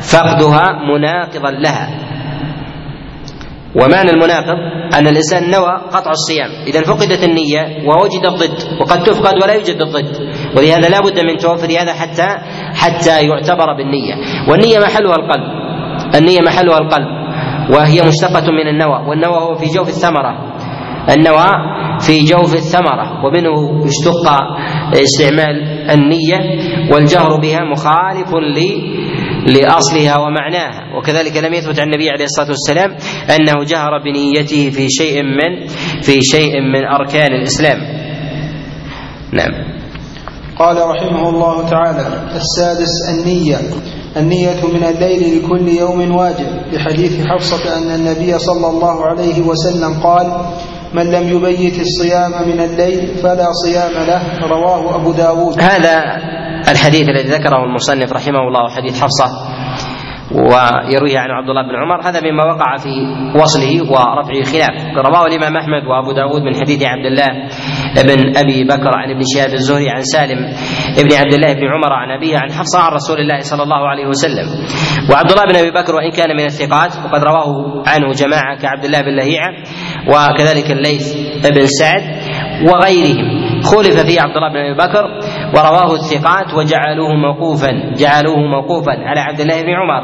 [0.00, 1.88] فقدها مناقضا لها.
[3.76, 4.58] ومعنى المناقض؟
[4.94, 6.50] أن الإنسان نوى قطع الصيام.
[6.66, 10.16] إذا فقدت النية ووجد الضد وقد تفقد ولا يوجد الضد.
[10.56, 12.26] ولهذا لا بد من توفر هذا حتى
[12.74, 14.14] حتى يعتبر بالنية.
[14.50, 15.44] والنية محلها القلب.
[16.14, 17.06] النية محلها القلب.
[17.70, 19.08] وهي مشتقة من النوى.
[19.08, 20.53] والنوى هو في جوف الثمرة.
[21.10, 21.46] النوى
[22.00, 24.26] في جوف الثمرة ومنه اشتق
[24.92, 25.56] استعمال
[25.90, 26.38] النية
[26.92, 28.28] والجهر بها مخالف
[29.46, 30.96] لأصلها ومعناها.
[30.98, 32.90] وكذلك لم يثبت عن النبي عليه الصلاة والسلام
[33.36, 35.66] أنه جهر بنيته في شيء من
[36.02, 37.78] في شيء من أركان الإسلام.
[39.32, 39.74] نعم.
[40.58, 43.56] قال رحمه الله تعالى السادس النية.
[44.16, 46.46] النية من الليل لكل يوم واجب.
[46.72, 50.26] لحديث حفصة أن النبي صلى الله عليه وسلم قال
[50.94, 55.60] من لم يبيت الصيام من الليل فلا صيام له رواه أبو داود.
[55.60, 55.96] هذا
[56.68, 59.28] الحديث الذي ذكره المصنف رحمه الله حديث حفصة
[60.34, 62.08] ويرويه عن عبد الله بن عمر.
[62.08, 62.94] هذا مما وقع في
[63.42, 64.70] وصله ورفعه خلاف.
[64.96, 67.30] رواه الإمام أحمد وأبو داود من حديث عبد الله
[68.02, 70.38] بن أبي بكر عن ابن شهاب الزهري عن سالم
[70.98, 74.06] بن عبد الله بن عمر عن أبيه عن حفصة عن رسول الله صلى الله عليه
[74.06, 74.48] وسلم.
[75.10, 79.00] وعبد الله بن أبي بكر وإن كان من الثقات وقد رواه عنه جماعة كعبد الله
[79.00, 79.52] بن لهيعة
[80.08, 82.02] وكذلك الليث بن سعد
[82.68, 83.43] وغيرهم.
[83.64, 85.04] خولف فيه عبد الله بن أبي بكر
[85.56, 90.02] ورواه الثقات وجعلوه موقوفا جعلوه موقوفا على عبد الله بن عمر.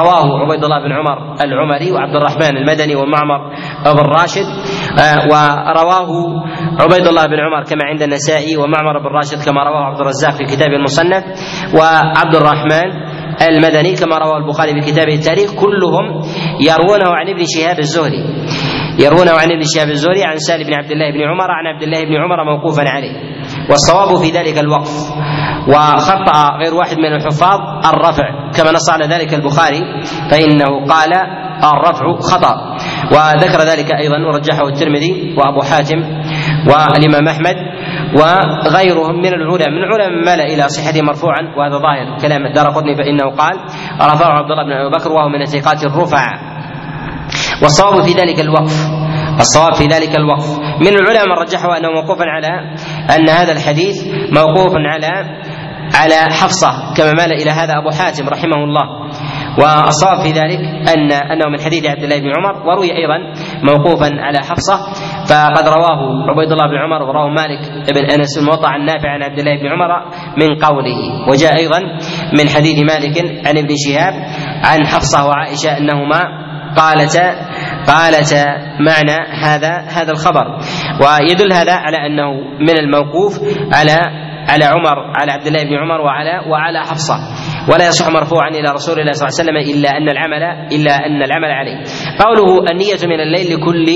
[0.00, 3.38] رواه عبيد الله بن عمر العمري وعبد الرحمن المدني ومعمر
[3.84, 4.46] بن راشد
[4.98, 6.10] آه، ورواه
[6.80, 10.44] عبيد الله بن عمر كما عند النسائي ومعمر بن راشد كما رواه عبد الرزاق في
[10.44, 11.24] كتابه المصنف
[11.74, 12.88] وعبد الرحمن
[13.48, 16.04] المدني كما رواه البخاري في كتابه التاريخ كلهم
[16.60, 18.22] يروونه عن ابن شهاب الزهري.
[18.98, 22.04] يروونه عن ابن شهاب الزهري عن سالم بن عبد الله بن عمر عن عبد الله
[22.04, 23.12] بن عمر موقوفا عليه.
[23.70, 25.12] والصواب في ذلك الوقف.
[25.68, 27.60] وخطأ غير واحد من الحفاظ
[27.94, 28.50] الرفع.
[28.56, 29.80] كما نص على ذلك البخاري
[30.30, 31.12] فإنه قال
[31.72, 32.54] الرفع خطأ.
[33.12, 35.98] وذكر ذلك أيضا ورجحه الترمذي وأبو حاتم
[36.66, 37.56] والإمام أحمد
[38.14, 39.70] وغيرهم من العلماء.
[39.70, 42.18] من العلماء مال إلى صحته مرفوعا وهذا ظاهر.
[42.22, 43.54] كلام الدار قطني فإنه قال
[44.00, 46.51] رفعه عبد الله بن أبي بكر وهو من الثقات الرفع.
[47.62, 48.74] والصواب في ذلك الوقف.
[49.40, 50.58] الصواب في ذلك الوقف.
[50.80, 52.76] من العلماء من رجحه أنه موقوفا على
[53.16, 53.96] أن هذا الحديث
[54.32, 55.42] موقوف على
[55.94, 58.86] على حفصة كما مال إلى هذا أبو حاتم رحمه الله.
[59.58, 63.18] والصواب في ذلك أن أنه من حديث عبد الله بن عمر وروي أيضا
[63.62, 64.76] موقوفا على حفصة.
[65.28, 67.60] فقد رواه عبيد الله بن عمر ورواه مالك
[67.94, 69.90] بن أنس الموطأ عن نافع عن عبد الله بن عمر
[70.36, 71.28] من قوله.
[71.28, 71.80] وجاء أيضا
[72.38, 74.14] من حديث مالك عن ابن شهاب
[74.64, 76.41] عن حفصة وعائشة أنهما
[76.76, 77.34] قالتا
[77.86, 78.44] قالتا
[78.80, 80.58] معنى هذا هذا الخبر
[81.00, 83.40] ويدل هذا على أنه من الموقوف
[83.72, 83.98] على
[84.48, 87.14] على عمر على عبد الله بن عمر وعلى وعلى حفصة
[87.68, 91.22] ولا يصح مرفوعا إلى رسول الله صلى الله عليه وسلم إلا أن العمل إلا أن
[91.22, 91.76] العمل عليه.
[92.24, 93.86] قوله النية من الليل لكل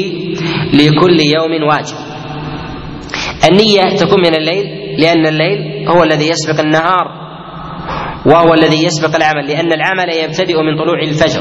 [0.74, 1.96] لكل يوم واجب.
[3.50, 4.66] النية تكون من الليل
[4.98, 7.25] لأن الليل هو الذي يسبق النهار
[8.26, 11.40] وهو الذي يسبق العمل لأن العمل يبتدئ من طلوع الفجر.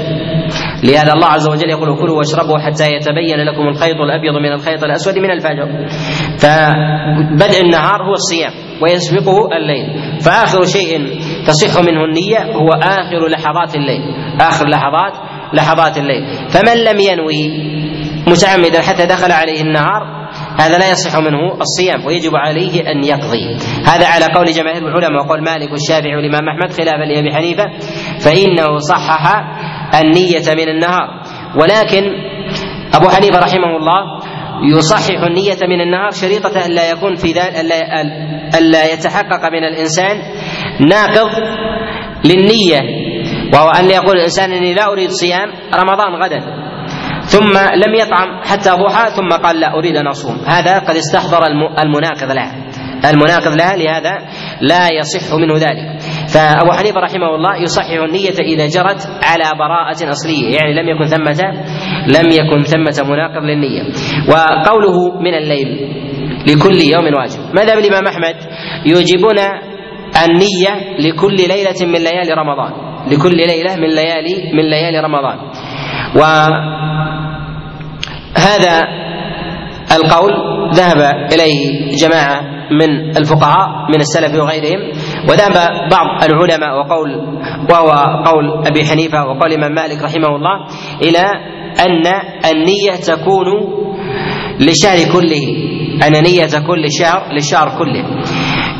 [0.83, 5.17] لهذا الله عز وجل يقول كلوا واشربوا حتى يتبين لكم الخيط الأبيض من الخيط الأسود
[5.17, 5.67] من الفجر.
[6.37, 10.19] فبدء النهار هو الصيام ويسبقه الليل.
[10.21, 14.01] فآخر شيء تصح منه النية هو آخر لحظات الليل.
[14.41, 15.13] آخر لحظات
[15.53, 16.23] لحظات الليل.
[16.49, 17.75] فمن لم ينوي
[18.27, 20.24] متعمدا حتى دخل عليه النهار
[20.59, 23.57] هذا لا يصح منه الصيام ويجب عليه أن يقضي.
[23.85, 27.65] هذا على قول جماهير العلماء وقول مالك والشافعي والإمام أحمد خلافا لأبي حنيفة
[28.19, 29.43] فإنه صحح
[30.01, 31.21] النية من النهار.
[31.55, 32.03] ولكن
[32.93, 34.19] أبو حنيفة رحمه الله
[34.77, 38.01] يصحح النية من النهار شريطة ألا يكون في ذلك ألا,
[38.57, 40.17] ألا يتحقق من الإنسان
[40.89, 41.29] ناقض
[42.25, 42.81] للنية
[43.53, 46.64] وهو أن يقول الإنسان إني لا أريد صيام رمضان غدا.
[47.25, 50.37] ثم لم يطعم حتى ضحى ثم قال لا أريد أن أصوم.
[50.47, 51.45] هذا قد استحضر
[51.83, 52.55] المناقض لها
[53.09, 54.13] المناقض لها لهذا
[54.61, 56.01] لا يصح منه ذلك.
[56.33, 60.55] فأبو حنيفة رحمه الله يصحح النية إذا جرت على براءة أصلية.
[60.55, 61.41] يعني لم يكن ثمة
[62.07, 63.83] لم يكن ثمة مناقض للنية.
[64.29, 65.67] وقوله من الليل
[66.47, 67.55] لكل يوم واجب.
[67.55, 68.35] ماذا بالإمام أحمد
[68.85, 69.39] يوجبون
[70.25, 72.71] النية لكل ليلة من ليالي رمضان.
[73.11, 75.37] لكل ليلة من ليالي من ليالي رمضان.
[78.45, 78.81] وهذا
[79.95, 80.33] القول
[80.73, 80.97] ذهب
[81.33, 84.79] إليه جماعة من الفقهاء من السلف وغيرهم
[85.29, 85.53] وذهب
[85.91, 87.15] بعض العلماء وقول
[87.69, 87.91] وهو
[88.25, 90.67] قول أبي حنيفة وقول الإمام مالك رحمه الله
[91.01, 91.23] إلى
[91.79, 92.07] أن
[92.51, 93.45] النية تكون
[94.59, 95.45] للشهر كله
[96.07, 98.05] أن نية تكون للشهر للشهر كله.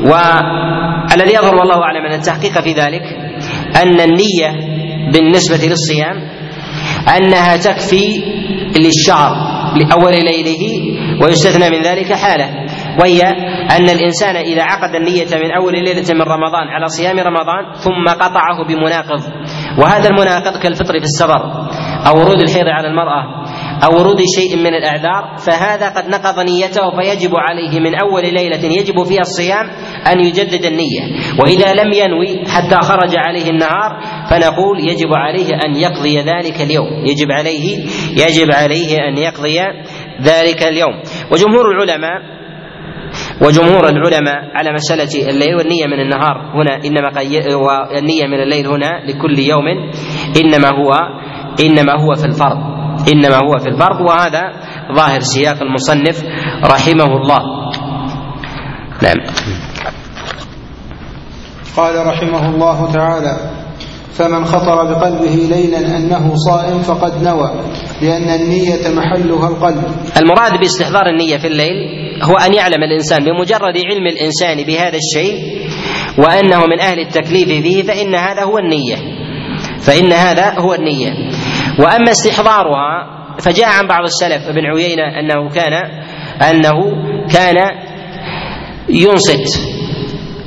[0.01, 3.03] والذي يظهر والله أعلم أن التحقيق في ذلك
[3.75, 4.75] أن النية
[5.13, 6.15] بالنسبة للصيام
[7.17, 8.23] أنها تكفي
[8.79, 9.54] للشهر.
[9.75, 10.63] لأول ليله
[11.23, 12.49] ويستثنى من ذلك حالة.
[13.01, 13.21] وهي
[13.71, 18.67] أن الإنسان إذا عقد النية من أول ليلة من رمضان على صيام رمضان ثم قطعه
[18.67, 19.21] بمناقض.
[19.77, 21.41] وهذا المناقض كالفطر في السفر
[22.07, 23.44] أو ورود الحيض على المرأة
[23.83, 29.03] أو ورود شيء من الأعذار فهذا قد نقض نيته فيجب عليه من أول ليلة يجب
[29.03, 29.69] فيها الصيام
[30.07, 31.03] أن يجدد النية.
[31.43, 37.05] وإذا لم ينوي حتى خرج عليه النهار فنقول يجب عليه أن يقضي ذلك اليوم.
[37.05, 37.77] يجب عليه
[38.11, 39.59] يجب عليه أن يقضي
[40.21, 41.01] ذلك اليوم.
[41.31, 42.35] وجمهور العلماء
[43.41, 47.11] وجمهور العلماء على مسألة الليل والنية من النهار هنا إنما
[47.55, 49.67] والنية من الليل هنا لكل يوم
[50.41, 50.93] إنما هو
[51.59, 52.74] إنما هو في الفرض.
[53.13, 54.41] إنما هو في الفرض وهذا
[54.95, 56.23] ظاهر سياق المصنف
[56.63, 57.41] رحمه الله.
[59.03, 59.17] نعم.
[61.77, 63.37] قال رحمه الله تعالى
[64.13, 67.51] فمن خطر بقلبه ليلا أنه صائم فقد نوى
[68.01, 69.83] لأن النية محلها القلب.
[70.17, 71.75] المراد باستحضار النية في الليل
[72.23, 75.37] هو أن يعلم الإنسان بمجرد علم الإنسان بهذا الشيء
[76.17, 78.95] وأنه من أهل التكليف به فإن هذا هو النية.
[79.79, 81.34] فإن هذا هو النية.
[81.79, 85.73] وأما استحضارها فجاء عن بعض السلف ابن عيينة أنه كان
[86.41, 86.79] أنه
[87.33, 87.55] كان
[88.89, 89.61] ينصت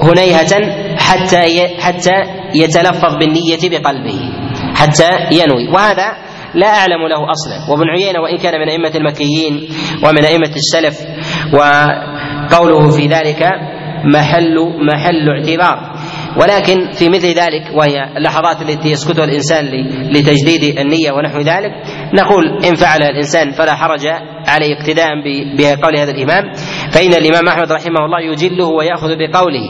[0.03, 0.53] هنيهة
[0.99, 2.13] حتى حتى
[2.55, 4.31] يتلفظ بالنية بقلبه
[4.75, 5.69] حتى ينوي.
[5.69, 6.07] وهذا
[6.55, 7.71] لا أعلم له أصلا.
[7.71, 9.69] وابن عيينة وإن كان من أئمة المكيين
[10.05, 10.99] ومن أئمة السلف
[11.53, 13.43] وقوله في ذلك
[14.15, 14.57] محل
[14.93, 15.98] محل اعتبار.
[16.37, 19.65] ولكن في مثل ذلك وهي اللحظات التي يسكتها الإنسان
[20.11, 21.73] لتجديد النية ونحو ذلك
[22.15, 24.07] نقول إن فعل الإنسان فلا حرج
[24.47, 25.09] عليه اقتداء
[25.57, 26.53] بقول هذا الإمام.
[26.93, 29.65] فإن الإمام أحمد رحمه الله يجله ويأخذ بقوله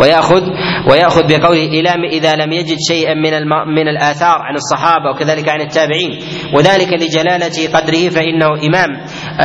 [0.00, 0.42] وياخذ
[0.90, 3.32] ويأخذ بقوله إلى إذا لم يجد شيئا من
[3.74, 6.18] من الآثار عن الصحابة وكذلك عن التابعين.
[6.54, 8.88] وذلك لجلالة قدره فإنه إمام.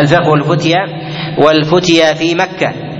[0.02, 0.86] الفقه والفتيا
[1.45, 2.90] والفتيا في مكة.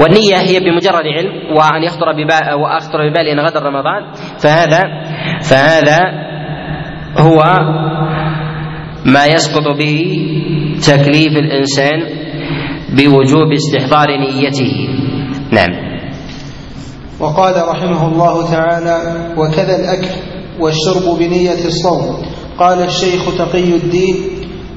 [0.00, 2.06] والنية هي بمجرد علم وأن يخطر
[2.62, 4.12] وأخطر ببالي أن غدا رمضان.
[4.38, 4.82] فهذا
[5.42, 5.98] فهذا
[7.18, 7.42] هو
[9.06, 10.26] ما يسقط به
[10.86, 12.00] تكليف الإنسان
[12.96, 14.88] بوجوب استحضار نيته.
[15.52, 15.88] نعم.
[17.20, 18.96] وقال رحمه الله تعالى
[19.36, 20.08] وكذا الأكل
[20.60, 22.22] والشرب بنية الصوم.
[22.58, 24.16] قال الشيخ تقي الدين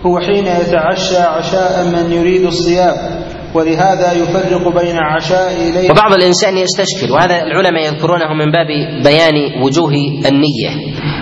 [0.06, 2.96] هو حين يتعشى عشاء من يريد الصيام
[3.54, 8.68] ولهذا يفرق بين عشاء ليل وبعض الإنسان يستشكل وهذا العلماء يذكرونه من باب
[9.04, 9.92] بيان وجوه
[10.26, 10.72] النية.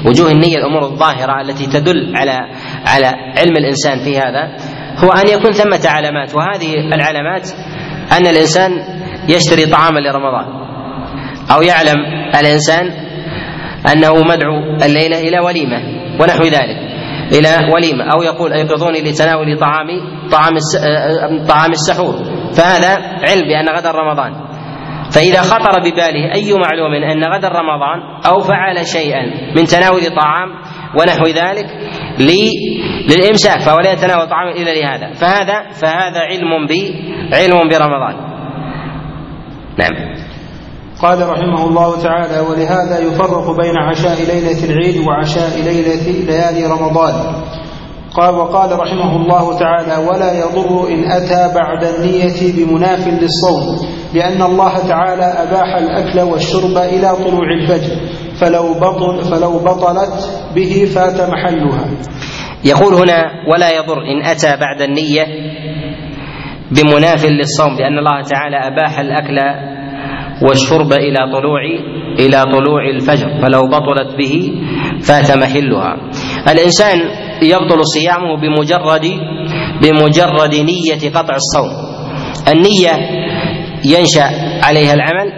[0.05, 2.39] وجوه النية الأمور الظاهرة التي تدل على
[2.85, 4.57] على علم الإنسان في هذا
[4.97, 6.35] هو أن يكون ثمة علامات.
[6.35, 7.49] وهذه العلامات
[8.11, 8.71] أن الإنسان
[9.29, 10.45] يشتري طعاما لرمضان.
[11.51, 11.97] أو يعلم
[12.39, 12.91] الإنسان
[13.91, 15.77] أنه مدعو الليلة إلى وليمة
[16.21, 16.88] ونحو ذلك.
[17.31, 20.53] إلى وليمة أو يقول أيقظوني لتناول طعامي طعام
[21.47, 22.13] طعام السحور.
[22.57, 22.91] فهذا
[23.29, 24.33] علم بأن غدا رمضان.
[25.15, 29.21] فإذا خطر بباله أي معلوم أن غدا رمضان أو فعل شيئا
[29.55, 30.49] من تناول طعام
[30.99, 31.65] ونحو ذلك
[32.19, 32.51] لي
[33.09, 35.13] للإمساك فهو لا يتناول طعاما إلا لهذا.
[35.13, 36.71] فهذا فهذا علم ب
[37.33, 38.15] علم برمضان.
[39.77, 40.28] نعم.
[41.01, 47.13] قال رحمه الله تعالى ولهذا يفرق بين عشاء ليلة العيد وعشاء ليلة ليالي رمضان.
[48.13, 54.77] قال وقال رحمه الله تعالى ولا يضر إن أتى بعد النية بمناف للصوم لأن الله
[54.87, 57.95] تعالى أباح الأكل والشرب إلى طلوع الفجر
[58.41, 61.85] فلو بطل فلو بطلت به فات محلها.
[62.65, 65.25] يقول هنا ولا يضر إن أتى بعد النية
[66.71, 69.37] بمناف للصوم لأن الله تعالى أباح الأكل
[70.41, 71.61] والشرب إلى طلوع
[72.19, 74.51] إلى طلوع الفجر فلو بطلت به
[75.01, 75.97] فات محلها
[76.51, 76.97] الإنسان
[77.43, 79.05] يبطل صيامه بمجرد
[79.81, 81.71] بمجرد نية قطع الصوم.
[82.47, 82.93] النية
[83.85, 84.27] ينشأ
[84.63, 85.31] عليها العمل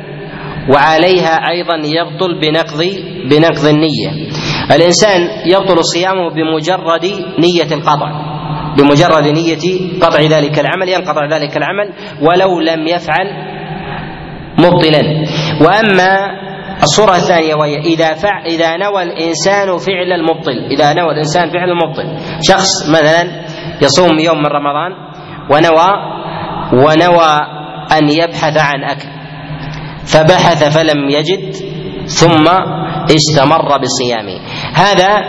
[0.74, 2.86] وعليها أيضا يبطل بنقض
[3.30, 4.30] بنقض النية.
[4.76, 7.06] الإنسان يبطل صيامه بمجرد
[7.40, 8.32] نية القطع
[8.78, 13.51] بمجرد نية قطع ذلك العمل ينقطع ذلك العمل ولو لم يفعل
[14.60, 15.02] مبطلا.
[15.62, 16.42] وأما
[16.84, 22.18] الصورة الثانية وهي إذا فع إذا نوى الإنسان فعل المبطل، إذا نوى الإنسان فعل المبطل،
[22.42, 23.46] شخص مثلا
[23.82, 24.92] يصوم يوم من رمضان
[25.52, 25.92] ونوى
[26.74, 27.40] ونوى
[27.92, 29.08] أن يبحث عن أكل،
[30.06, 31.54] فبحث فلم يجد
[32.06, 32.48] ثم
[33.16, 34.40] استمر بصيامه،
[34.76, 35.22] هذا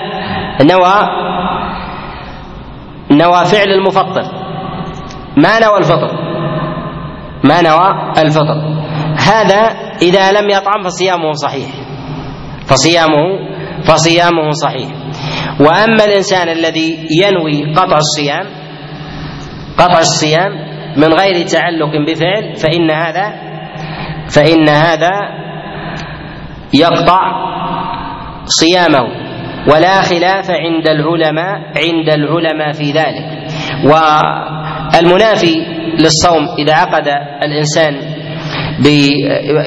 [0.63, 1.23] نوى
[3.11, 4.23] نوى فعل المفطر.
[5.37, 6.11] ما نوى الفطر؟
[7.45, 8.82] ما نوى الفطر.
[9.19, 9.63] هذا
[10.03, 11.69] إذا لم يطعم فصيامه صحيح.
[12.67, 13.53] فصيامه
[13.85, 14.89] فصيامه صحيح.
[15.61, 18.47] وأما الإنسان الذي ينوي قطع الصيام
[19.79, 20.53] قطع الصيام
[20.97, 23.33] من غير تعلق بفعل فإن هذا
[24.29, 25.13] فإن هذا
[26.75, 27.21] يقطع
[28.45, 29.23] صيامه.
[29.69, 33.49] ولا خلاف عند العلماء عند العلماء في ذلك.
[33.85, 35.55] والمنافي
[35.99, 37.09] للصوم إذا عقد
[37.43, 38.22] الإنسان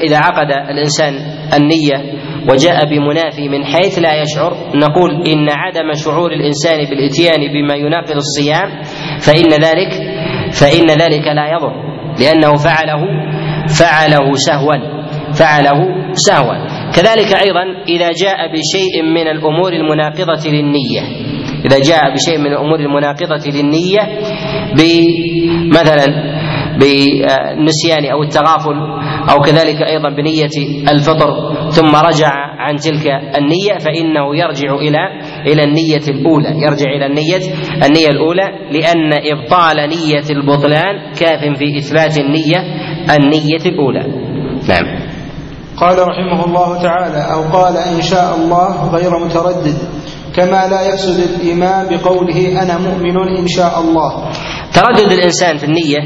[0.04, 1.14] إذا عقد الإنسان
[1.54, 2.16] النية
[2.50, 8.82] وجاء بمنافي من حيث لا يشعر نقول إن عدم شعور الإنسان بالإتيان بما يناقض الصيام
[9.20, 9.92] فإن ذلك
[10.52, 11.72] فإن ذلك لا يضر
[12.20, 13.00] لأنه فعله
[13.78, 14.76] فعله سهوا
[15.34, 15.78] فعله
[16.12, 16.54] سهوا.
[16.96, 21.00] كذلك أيضا إذا جاء بشيء من الأمور المناقضة للنية
[21.64, 24.00] إذا جاء بشيء من الأمور المناقضة للنية
[24.76, 26.06] بمثلا
[26.80, 28.76] بالنسيان أو التغافل
[29.30, 30.50] أو كذلك أيضا بنية
[30.92, 31.30] الفطر
[31.70, 33.06] ثم رجع عن تلك
[33.38, 34.98] النية فإنه يرجع إلى
[35.46, 37.40] إلى النية الأولى يرجع إلى النية
[37.86, 42.58] النية الأولى لأن إبطال نية البطلان كاف في إثبات النية
[43.18, 44.06] النية الأولى.
[44.68, 45.06] نعم.
[45.76, 49.78] قال رحمه الله تعالى أو قال إن شاء الله غير متردد
[50.36, 54.30] كما لا يفسد الايمان بقوله أنا مؤمن إن شاء الله.
[54.74, 55.98] تردد الإنسان في النية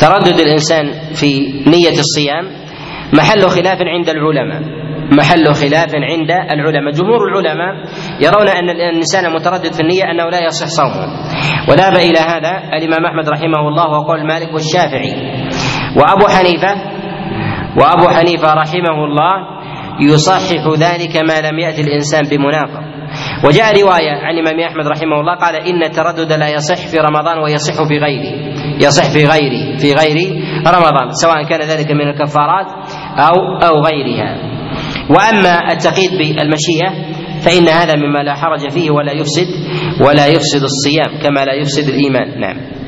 [0.00, 0.84] تردد الإنسان
[1.14, 2.44] في نية الصيام
[3.12, 4.62] محل خلاف عند العلماء
[5.12, 6.92] محل خلاف عند العلماء.
[6.92, 7.74] جمهور العلماء
[8.20, 11.06] يرون أن الإنسان متردد في النية أنه لا يصح صومه.
[11.68, 15.12] وذهب إلى هذا الإمام أحمد رحمه الله وقول مالك والشافعي.
[15.96, 16.72] وأبو حنيفة
[17.76, 19.59] وأبو حنيفة رحمه الله
[20.02, 22.80] يصحح ذلك ما لم يأتي الإنسان بمنافق.
[23.46, 27.74] وجاء رواية عن الإمام أحمد رحمه الله قال إن التردد لا يصح في رمضان ويصح
[27.88, 28.32] في غيره.
[28.82, 30.16] يصح في غيره في غير
[30.66, 32.66] رمضان سواء كان ذلك من الكفارات
[33.18, 33.36] أو
[33.68, 34.36] أو غيرها.
[35.10, 36.90] وأما التقييد بالمشيئة
[37.40, 39.46] فإن هذا مما لا حرج فيه ولا يفسد
[40.06, 42.40] ولا يفسد الصيام كما لا يفسد الإيمان.
[42.40, 42.79] نعم.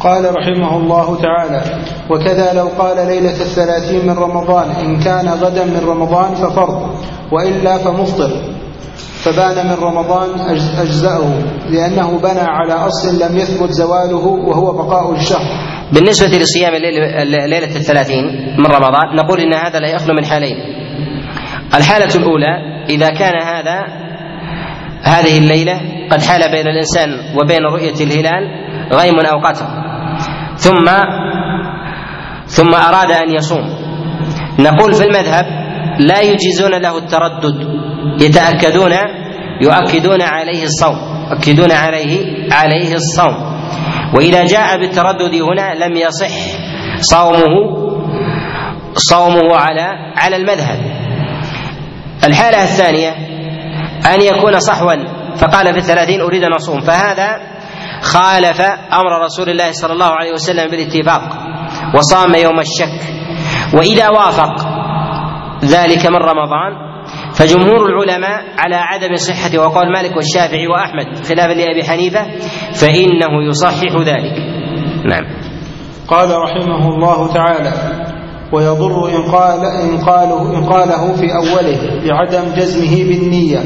[0.00, 1.62] قال رحمه الله تعالى
[2.10, 6.90] وكذا لو قال ليلة الثلاثين من رمضان إن كان غدا من رمضان ففرض
[7.32, 8.30] وإلا فمفطر.
[9.24, 10.28] فبان من رمضان
[10.78, 11.24] أجزأه
[11.70, 15.46] لأنه بنى على أصل لم يثبت زواله وهو بقاء الشهر.
[15.92, 16.74] بالنسبة لصيام
[17.48, 18.24] ليلة الثلاثين
[18.58, 20.56] من رمضان نقول إن هذا لا يخلو من حالين.
[21.74, 23.78] الحالة الأولى إذا كان هذا
[25.02, 25.80] هذه الليلة
[26.10, 29.66] قد حال بين الإنسان وبين رؤية الهلال غيم أو قتر
[30.56, 30.86] ثم
[32.46, 33.64] ثم أراد أن يصوم.
[34.58, 35.46] نقول في المذهب
[35.98, 37.56] لا يجيزون له التردد.
[38.20, 38.92] يتأكدون
[39.60, 40.96] يؤكدون عليه الصوم.
[41.30, 42.20] يؤكدون عليه
[42.52, 43.34] عليه الصوم.
[44.14, 46.34] وإذا جاء بالتردد هنا لم يصح
[47.00, 47.54] صومه
[48.94, 50.78] صومه على على المذهب.
[52.24, 53.10] الحالة الثانية
[54.14, 54.94] أن يكون صحوا.
[55.36, 56.80] فقال في الثلاثين أريد أن أصوم.
[56.80, 57.53] فهذا
[58.04, 58.60] خالف
[58.92, 61.22] أمر رسول الله صلى الله عليه وسلم بالاتفاق
[61.96, 63.00] وصام يوم الشك.
[63.74, 64.54] وإذا وافق
[65.64, 66.72] ذلك من رمضان
[67.34, 72.22] فجمهور العلماء على عدم صحة وقول مالك والشافعي وأحمد خلافا لأبي حنيفة
[72.72, 74.36] فإنه يصحح ذلك.
[75.04, 75.24] نعم.
[76.08, 77.72] قال رحمه الله تعالى
[78.52, 83.60] ويضر إن قال إن قاله إن قاله في أوله بعدم جزمه بالنية.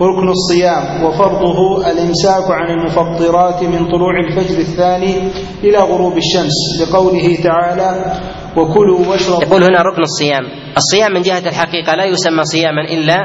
[0.00, 5.16] ركن الصيام وفرضه الإمساك عن المفطرات من طلوع الفجر الثاني
[5.64, 8.12] إلى غروب الشمس لقوله تعالى
[8.56, 9.42] وكلوا واشربوا.
[9.42, 10.44] يقول هنا ركن الصيام.
[10.76, 13.16] الصيام من جهة الحقيقة لا يسمى صياما إلا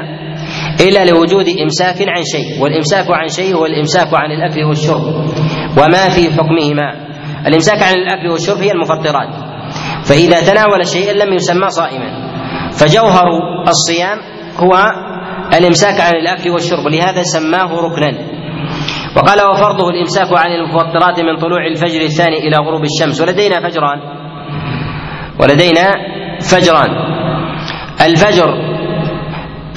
[0.80, 5.02] إلا لوجود إمساك عن شيء والإمساك عن شيء هو الإمساك عن الأكل والشرب
[5.78, 7.12] وما في حكمهما.
[7.46, 9.28] الإمساك عن الأكل والشرب هي المفطرات.
[10.04, 12.32] فإذا تناول شيئا لم يسمى صائما.
[12.72, 13.24] فجوهر
[13.68, 14.18] الصيام
[14.56, 14.72] هو
[15.54, 18.18] الإمساك عن الأكل والشرب لهذا سماه ركنا.
[19.16, 23.20] وقال وفرضه الإمساك عن المفطرات من طلوع الفجر الثاني إلى غروب الشمس.
[23.20, 24.00] ولدينا فجران.
[25.40, 25.90] ولدينا
[26.40, 26.90] فجران.
[28.00, 28.54] الفجر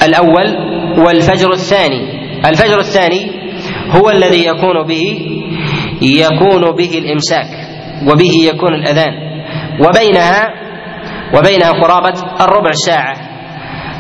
[0.04, 0.56] الأول
[1.00, 2.26] والفجر الثاني.
[2.50, 3.32] الفجر الثاني
[3.90, 5.20] هو الذي يكون به
[6.02, 7.48] يكون به الإمساك
[8.12, 9.14] وبه يكون الأذان.
[9.80, 10.54] وبينها
[11.38, 13.35] وبينها قرابة الربع ساعة.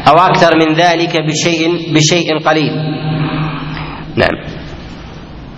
[0.07, 2.73] أو أكثر من ذلك بشيء بشيء قليل.
[4.15, 4.35] نعم.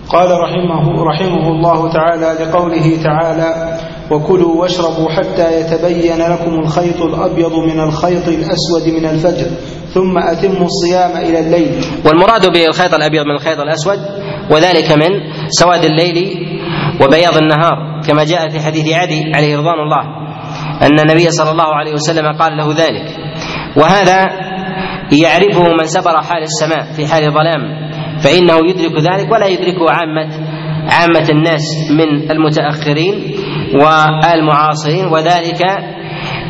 [0.08, 3.78] قال رحمه رحمه الله تعالى لقوله تعالى
[4.10, 9.46] وكلوا واشربوا حتى يتبين لكم الخيط الأبيض من الخيط الأسود من الفجر
[9.94, 11.84] ثم أتموا الصيام إلى الليل.
[12.06, 13.98] والمراد بالخيط الأبيض من الخيط الأسود
[14.50, 15.10] وذلك من
[15.48, 16.16] سواد الليل
[17.04, 20.04] وبياض النهار كما جاء في حديث عدي عليه رضوان الله
[20.82, 23.27] أن النبي صلى الله عليه وسلم قال له ذلك.
[23.78, 24.18] وهذا
[25.12, 27.60] يعرفه من سبر حال السماء في حال ظلام
[28.24, 30.28] فإنه يدرك ذلك ولا يدركه عامة
[30.90, 33.14] عامة الناس من المتأخرين
[33.74, 35.62] والمعاصرين وذلك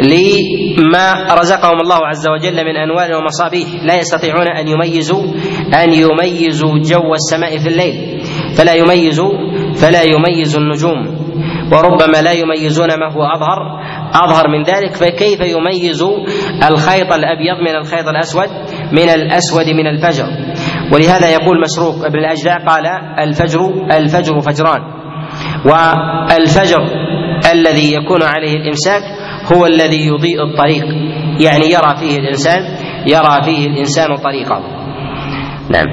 [0.00, 3.68] لما رزقهم الله عز وجل من أنوار ومصابيح.
[3.82, 5.22] لا يستطيعون أن يميزوا
[5.82, 8.20] أن يميزوا جو السماء في الليل
[8.56, 9.32] فلا يميزوا
[9.76, 11.28] فلا يميز النجوم.
[11.72, 13.58] وربما لا يميزون ما هو اظهر
[14.24, 16.02] أظهر من ذلك فكيف يميز
[16.62, 18.48] الخيط الأبيض من الخيط الأسود
[18.92, 20.24] من الأسود من الفجر.
[20.92, 22.86] ولهذا يقول مسروق ابن الاجداء قال
[23.20, 23.60] الفجر
[23.92, 24.80] الفجر فجران.
[25.64, 26.82] والفجر
[27.52, 29.02] الذي يكون عليه الامساك
[29.52, 30.84] هو الذي يضيء الطريق.
[31.40, 32.62] يعني يرى فيه الإنسان
[33.06, 34.60] يرى فيه الإنسان طريقه.
[35.70, 35.86] نعم.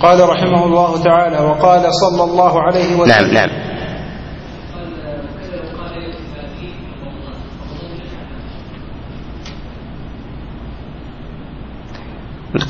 [0.00, 3.69] قال رحمه الله تعالى وقال صلى الله عليه وسلم نعم نعم.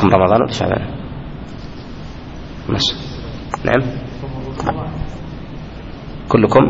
[0.01, 0.83] عندكم رمضان ولا شعبان؟
[2.69, 2.95] ماشي.
[3.65, 3.83] نعم.
[6.29, 6.65] كلكم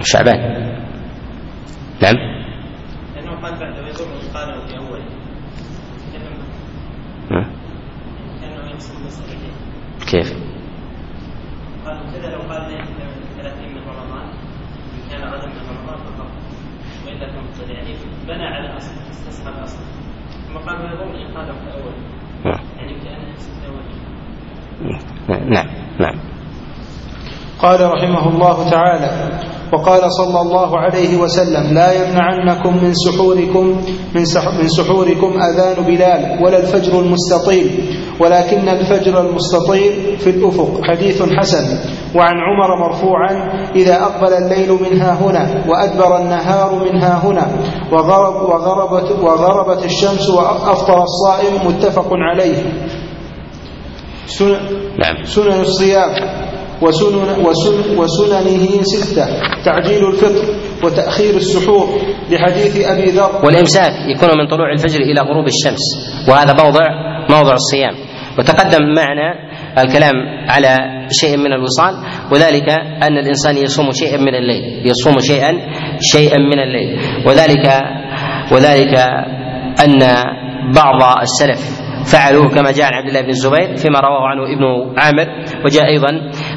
[0.00, 0.38] شعبان.
[2.02, 2.16] نعم.
[3.14, 3.92] لأنه قال بعد في
[10.06, 10.32] كيف؟
[11.84, 12.84] قال كذا لو قال ليلة
[13.36, 14.26] 30 من رمضان
[14.94, 16.30] إن كان غدا من رمضان فقط.
[17.06, 17.94] وإلا فمبتدع يعني
[18.28, 19.85] بنى على الأصل استصحى الأصل.
[20.64, 21.96] ويضم إن قاله في أوله
[22.44, 22.52] مم.
[23.06, 23.84] يعني في أوله
[25.50, 25.66] نعم.
[26.00, 26.35] نعم.
[27.62, 29.10] قال رحمه الله تعالى
[29.72, 33.66] وقال صلى الله عليه وسلم لا يمنعنكم من سحوركم
[34.14, 34.24] من,
[34.58, 40.80] من سحوركم أذان بلال ولا الفجر المستطيل ولكن الفجر المستطيل في الأفق.
[40.84, 41.78] حديث حسن.
[42.14, 47.46] وعن عمر مرفوعا إذا أقبل الليل منها هنا وأدبر النهار منها هنا
[47.92, 52.56] وغرب وغربت, وغربت الشمس وأفطر الصائم متفق عليه.
[54.26, 54.60] سنن
[54.98, 55.24] نعم.
[55.24, 56.10] سنن الصيام.
[56.82, 59.26] وسنن وسن وسننه ستة
[59.64, 60.44] تعجيل الفطر
[60.84, 61.86] وتأخير السحور
[62.30, 63.40] لحديث أبي ذر.
[63.44, 65.84] والإمساك يكون من طلوع الفجر إلى غروب الشمس
[66.28, 66.84] وهذا موضع
[67.30, 67.94] موضع الصيام.
[68.38, 69.34] وتقدم معنا
[69.78, 70.14] الكلام
[70.48, 70.76] على
[71.10, 71.94] شيء من الوصال
[72.32, 72.68] وذلك
[73.02, 75.52] أن الإنسان يصوم شيئا من الليل يصوم شيئا
[76.00, 76.98] شيئا من الليل.
[77.26, 77.66] وذلك
[78.52, 78.94] وذلك
[79.84, 79.98] أن
[80.74, 84.64] بعض السلف فعلوه كما جاء عن عبد الله بن الزبير فيما رواه عنه ابن
[84.98, 85.26] عامر
[85.64, 86.08] وجاء أيضا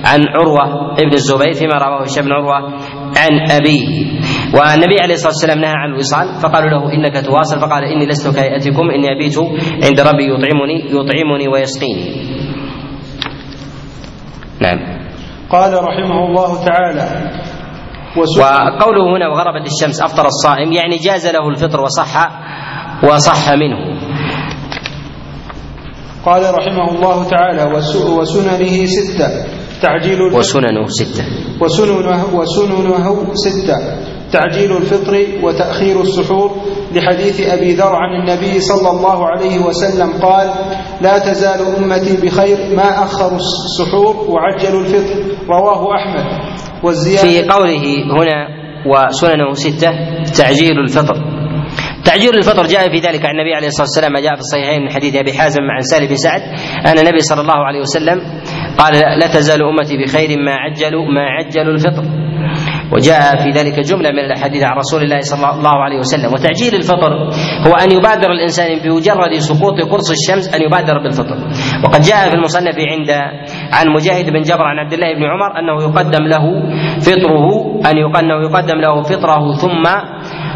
[0.06, 2.58] عن عروة ابن الزبير فيما رواه هشام بن عروة
[3.18, 3.88] عن أبيه.
[4.54, 8.90] والنبي عليه الصلاة والسلام نهى عن الوصال فقالوا له إنك تواصل فقال إني لست كهيئتكم
[8.90, 9.38] إني أبيت
[9.86, 12.06] عند ربي يطعمني يطعمني ويسقيني.
[14.62, 14.80] نعم.
[15.50, 17.32] قال رحمه الله تعالى
[18.18, 22.30] وقوله هنا وغربت الشمس أفطر الصائم يعني جاز له الفطر وصح
[23.04, 23.99] وصح منه.
[26.26, 29.30] قال رحمه الله تعالى وس- وسننه ستة.
[29.82, 31.24] تعجيل الفطر وسننه ستة.
[31.62, 33.78] وسننه, وسننه ستة.
[34.32, 36.52] تعجيل الفطر وتأخير السحور.
[36.96, 40.48] لحديث أبي ذر عن النبي صلى الله عليه وسلم قال
[41.02, 45.24] لا تزال أمتي بخير ما أخروا السحور وعجلوا الفطر.
[45.50, 46.26] رواه أحمد.
[46.84, 47.84] والزيادة في قوله
[48.22, 48.48] هنا
[48.88, 49.92] وسننه ستة
[50.38, 51.39] تعجيل الفطر.
[52.06, 54.90] تعجيل الفطر جاء في ذلك عن النبي عليه الصلاة والسلام ما جاء في الصحيحين من
[54.90, 56.42] حديث أبي حازم عن سالم بن سعد
[56.86, 58.18] أن النبي صلى الله عليه وسلم
[58.78, 62.04] قال لا تزال أمتي بخير ما عجلوا ما عجلوا الفطر.
[62.94, 66.34] وجاء في ذلك جملة من الأحاديث عن رسول الله صلى الله عليه وسلم.
[66.34, 67.14] وتعجيل الفطر
[67.68, 71.38] هو أن يبادر الإنسان بمجرد سقوط قرص الشمس أن يبادر بالفطر.
[71.84, 73.12] وقد جاء في المصنف عند
[73.74, 76.46] عن مجاهد بن جبر عن عبد الله بن عمر أنه يقدم له
[77.00, 77.46] فطره
[77.86, 79.86] أن أنه يقدم له فطره ثم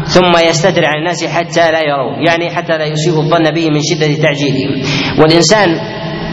[0.04, 4.22] ثم يستتر عن الناس حتى لا يروا يعني حتى لا يسيء الظن به من شدة
[4.22, 4.84] تعجيله
[5.20, 5.68] والإنسان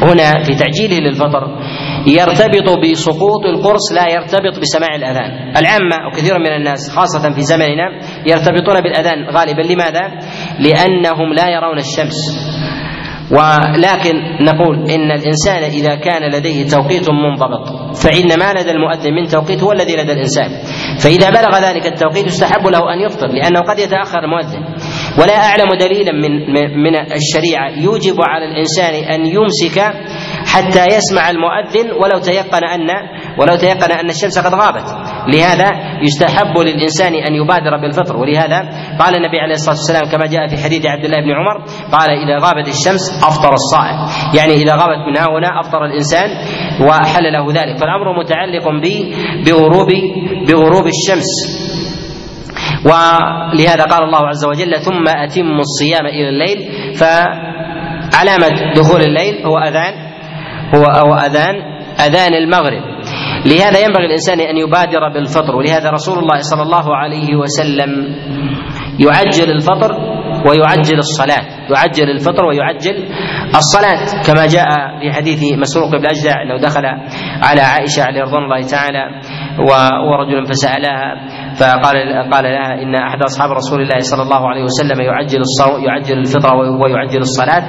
[0.03, 1.43] هنا في تعجيله للفطر
[2.07, 5.57] يرتبط بسقوط القرص لا يرتبط بسماع الأذان.
[5.57, 9.61] العامة وكثير من الناس خاصة في زمننا يرتبطون بالأذان غالبا.
[9.61, 10.01] لماذا؟
[10.59, 12.17] لأنهم لا يرون الشمس.
[13.31, 19.63] ولكن نقول إن الإنسان إذا كان لديه توقيت منضبط فإن ما لدى المؤذن من توقيت
[19.63, 20.49] هو الذي لدى الإنسان.
[20.99, 24.63] فإذا بلغ ذلك التوقيت يستحب له أن يفطر لأنه قد يتأخر المؤذن.
[25.21, 26.31] ولا أعلم دليلا من
[26.83, 29.79] من الشريعة يوجب على الإنسان أن يمسك
[30.45, 32.89] حتى يسمع المؤذن ولو تيقن أن
[33.39, 35.00] ولو تيقن أن الشمس قد غابت.
[35.27, 35.69] لهذا
[36.03, 38.17] يستحب للإنسان أن يبادر بالفطر.
[38.17, 38.69] ولهذا
[38.99, 42.45] قال النبي عليه الصلاة والسلام كما جاء في حديث عبد الله بن عمر قال إذا
[42.45, 43.97] غابت الشمس أفطر الصائم.
[44.37, 46.29] يعني إذا غابت من ها هنا أفطر الإنسان
[46.81, 47.77] وحل له ذلك.
[47.77, 48.67] فالأمر متعلق
[49.45, 49.89] بغروب
[50.47, 51.31] بغروب الشمس.
[52.85, 56.71] ولهذا قال الله عز وجل ثم اتموا الصيام إلى الليل.
[56.95, 59.93] فعلامة دخول الليل هو اذان
[60.75, 61.55] هو اذان
[61.99, 63.00] أذان المغرب.
[63.45, 67.89] لهذا ينبغي الإنسان أن يبادر بالفطر ولهذا رسول الله صلى الله عليه وسلم
[68.99, 69.91] يعجل الفطر
[70.49, 71.41] ويعجل الصلاة
[71.75, 72.95] يعجل الفطر ويعجل
[73.55, 74.65] الصلاة كما جاء
[75.01, 76.85] في حديث مسروق بن أجدع أنه دخل
[77.43, 79.03] على عائشة عليه رضوان الله تعالى
[80.09, 81.15] ورجل فسألها
[81.61, 81.95] فقال
[82.33, 86.55] قال لها إن أحد أصحاب رسول الله صلى الله عليه وسلم يعجل الصوم يعجل الفطر
[86.55, 87.63] ويعجل الصلاة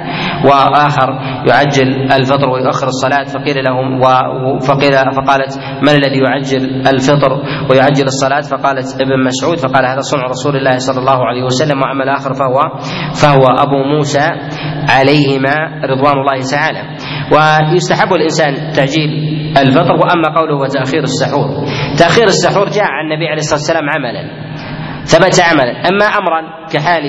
[0.45, 1.09] وآخر
[1.49, 3.99] يعجل الفطر ويؤخر الصلاة فقيل لهم
[4.59, 7.31] فقيل فقالت من الذي يعجل الفطر
[7.71, 12.09] ويعجل الصلاة؟ فقالت ابن مسعود فقال هذا صنع رسول الله صلى الله عليه وسلم وعمل
[12.09, 12.59] اخر فهو
[13.21, 14.27] فهو أبو موسى
[14.89, 16.81] عليهما رضوان الله تعالى.
[17.31, 19.09] ويستحب الإنسان تعجيل
[19.57, 21.65] الفطر وأما قوله وتأخير السحور.
[21.99, 24.23] تأخير السحور جاء عن النبي عليه الصلاة والسلام عملا
[25.05, 27.03] ثبت عملا أما امرا كحال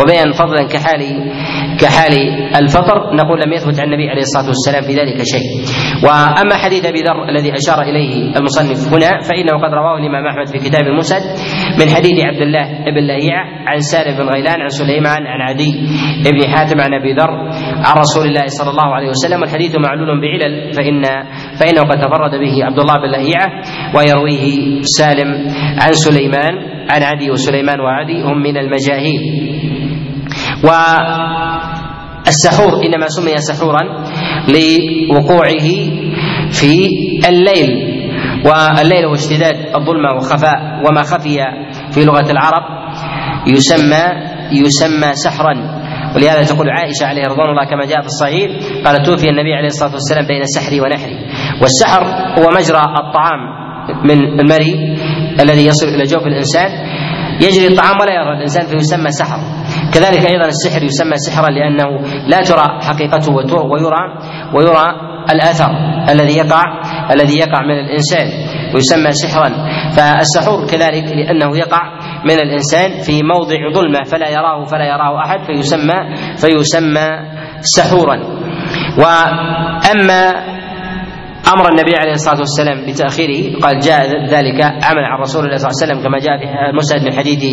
[0.00, 1.00] وبيان فضلا كحال
[1.80, 2.12] كحال
[2.56, 5.48] الفطر نقول لم يثبت عن النبي عليه الصلاة والسلام في ذلك شيء.
[6.04, 10.58] وأما حديث أبي ذر الذي أشار إليه المصنف هنا فإنه قد رواه الإمام أحمد في
[10.68, 11.22] كتاب المسد
[11.80, 15.72] من حديث عبد الله بن لهيعه عن سالم بن غيلان عن سليمان عن عدي
[16.24, 17.30] بن حاتم عن أبي ذر
[17.86, 21.02] عن رسول الله صلى الله عليه وسلم والحديث معلول بعلل فان
[21.60, 23.48] فإنه قد تفرد به عبد الله بن لهيعه
[23.96, 25.30] ويرويه سالم
[25.82, 26.54] عن سليمان
[26.90, 29.20] عن عدي وسليمان وعدي هم من المجاهيل.
[32.26, 33.82] والسحور إنما سمي سحورا
[34.48, 35.68] لوقوعه
[36.50, 36.72] في
[37.28, 37.90] الليل.
[38.44, 41.38] والليل هو اشتداد الظلمة وخفاء وما خفي
[41.90, 42.62] في لغة العرب
[43.46, 44.04] يسمى
[44.52, 45.80] يسمى سحرا.
[46.16, 48.50] ولهذا تقول عائشة عليه رضوان الله كما جاء في الصحيح
[48.84, 51.18] قال توفي النبي عليه الصلاة والسلام بين سحري ونحري.
[51.62, 52.02] والسحر
[52.38, 53.40] هو مجرى الطعام
[54.04, 54.96] من المري
[55.40, 56.70] الذي يصل إلى جوف الإنسان.
[57.42, 59.38] يجري الطعام ولا يرى الإنسان فيسمى سحر.
[59.94, 63.32] كذلك أيضا السحر يسمى سحرا لأنه لا ترى حقيقته
[63.72, 64.02] ويرى
[64.54, 64.86] ويرى
[65.32, 65.70] الاثر
[66.10, 66.62] الذي يقع
[67.12, 68.26] الذي يقع من الإنسان
[68.74, 69.50] ويسمى سحرا.
[69.96, 71.82] فالسحور كذلك لأنه يقع
[72.24, 77.08] من الإنسان في موضع ظلمة فلا يراه فلا يراه أحد فيسمى فيسمى
[77.60, 78.16] سحورا.
[78.98, 80.32] وأما
[81.54, 85.82] أمر النبي عليه الصلاة والسلام بتأخيره قال جاء ذلك عمل عن رسول الله صلى الله
[85.82, 87.44] عليه وسلم كما جاء في المسند من حديث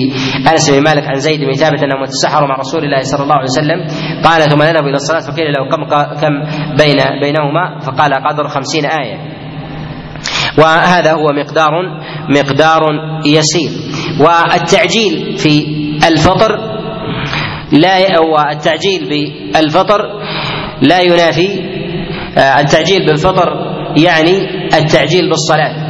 [0.51, 3.43] أنس بن مالك عن زيد بن ثابت أنهم تسحروا مع رسول الله صلى الله عليه
[3.43, 3.79] وسلم.
[4.23, 5.83] قال ثم نذهب إلى الصلاة فقيل له كم
[6.21, 6.33] كم
[6.77, 9.17] بين بينهما؟ فقال قدر خمسين آية.
[10.57, 11.71] وهذا هو مقدار
[12.29, 12.81] مقدار
[13.25, 13.71] يسير.
[14.19, 15.65] والتعجيل في
[16.07, 16.77] الفطر
[17.71, 20.01] لا والتعجيل بالفطر
[20.81, 21.77] لا ينافي
[22.59, 23.66] التعجيل بالفطر
[24.03, 24.37] يعني
[24.73, 25.87] التعجيل بالصلاة.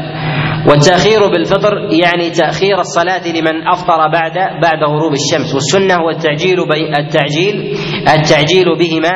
[0.70, 5.54] والتأخير بالفطر يعني تأخير الصلاة لمن أفطر بعد بعد غروب الشمس.
[5.54, 6.60] والسنة هو التعجيل
[7.00, 7.78] التعجيل
[8.14, 9.12] التعجيل بهما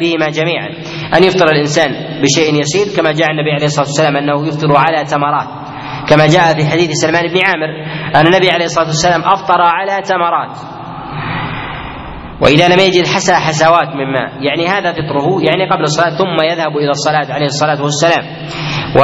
[0.00, 0.68] بهما جميعا.
[1.16, 1.90] أن يفطر الإنسان
[2.22, 5.48] بشيء يسير كما جاء النبي عليه الصلاة والسلام أنه يفطر على تمرات.
[6.08, 7.70] كما جاء في حديث سلمان بن عامر
[8.14, 10.75] أن النبي عليه الصلاة والسلام أفطر على تمرات.
[12.40, 16.76] وإذا لم يجد حسى حسوات من ماء يعني هذا فطره يعني قبل الصلاة ثم يذهب
[16.76, 18.24] إلى الصلاة عليه الصلاة والسلام.
[18.96, 19.00] و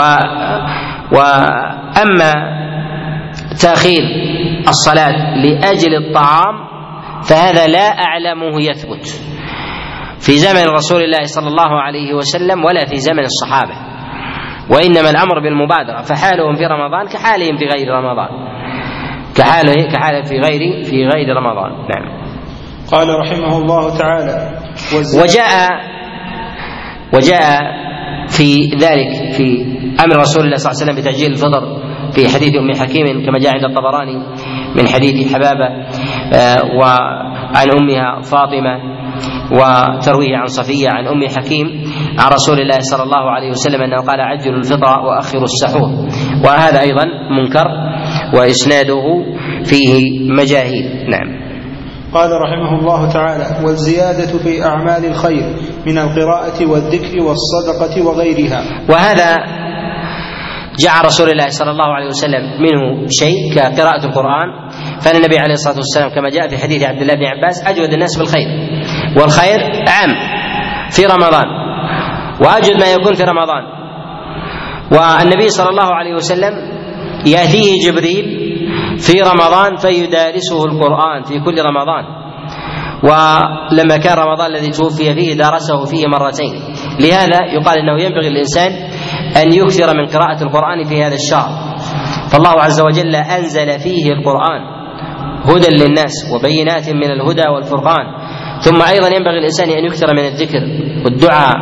[1.16, 2.32] وأما
[3.62, 4.02] تأخير
[4.68, 6.54] الصلاة لأجل الطعام
[7.22, 9.06] فهذا لا أعلمه يثبت
[10.20, 13.74] في زمن رسول الله صلى الله عليه وسلم ولا في زمن الصحابة.
[14.70, 18.28] وإنما الأمر بالمبادرة فحالهم في رمضان كحالهم في غير رمضان.
[19.36, 21.70] كحاله كحاله في غير في غير رمضان.
[21.72, 22.21] نعم.
[22.92, 24.58] قال رحمه الله تعالى
[25.22, 25.70] وجاء
[27.14, 27.60] وجاء
[28.28, 29.64] في ذلك في
[30.04, 31.82] أمر رسول الله صلى الله عليه وسلم بتعجيل الفطر
[32.12, 34.16] في حديث أم حكيم كما جاء عند الطبراني
[34.76, 35.68] من حديث حبابة
[36.34, 38.92] آه، وعن أمها فاطمة
[39.52, 41.66] وترويه عن صفية عن أم حكيم
[42.18, 45.88] عن رسول الله صلى الله عليه وسلم أنه قال عجلوا الفطر وأخروا السحور
[46.44, 47.66] وهذا أيضا منكر
[48.34, 49.02] وإسناده
[49.64, 51.10] فيه مجاهيل.
[51.10, 51.41] نعم.
[52.14, 55.56] قال رحمه الله تعالى والزيادة في أعمال الخير
[55.86, 58.62] من القراءة والذكر والصدقة وغيرها.
[58.90, 59.36] وهذا
[60.78, 64.48] جاء رسول الله صلى الله عليه وسلم منه شيء كقراءة القرآن.
[65.00, 68.18] فإن النبي عليه الصلاة والسلام كما جاء في حديث عبد الله بن عباس أجود الناس
[68.18, 68.48] بالخير
[69.16, 70.10] والخير عام
[70.90, 71.46] في رمضان
[72.40, 73.62] وأجود ما يكون في رمضان.
[74.92, 76.52] والنبي صلى الله عليه وسلم
[77.26, 78.41] يأتيه جبريل
[79.06, 82.04] في رمضان فيدارسه القرآن في كل رمضان.
[83.02, 86.52] ولما كان رمضان الذي توفي فيه دارسه فيه مرتين.
[87.00, 88.72] لهذا يقال إنه ينبغي الانسان
[89.36, 91.50] أن يكثر من قراءة القرآن في هذا الشهر.
[92.32, 94.60] فالله عز وجل أنزل فيه القرآن
[95.44, 98.06] هدى للناس وبينات من الهدى والفرقان.
[98.60, 100.60] ثم أيضا ينبغي الانسان أن يكثر من الذكر
[101.04, 101.54] والدعاء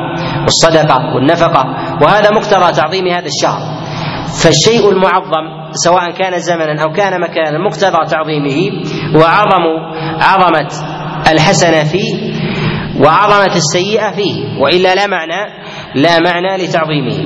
[0.43, 1.65] والصدقة والنفقة.
[2.03, 3.61] وهذا مقتضى تعظيم هذا الشهر.
[4.35, 8.85] فالشيء المعظم سواء كان زمنا أو كان مكانا مقتضى تعظيمه
[9.17, 9.65] وعظم
[10.21, 10.69] عظمة
[11.33, 12.15] الحسنة فيه
[13.01, 17.17] وعظمة السيئة فيه وإلا لا معنى لا معنى لتعظيمه.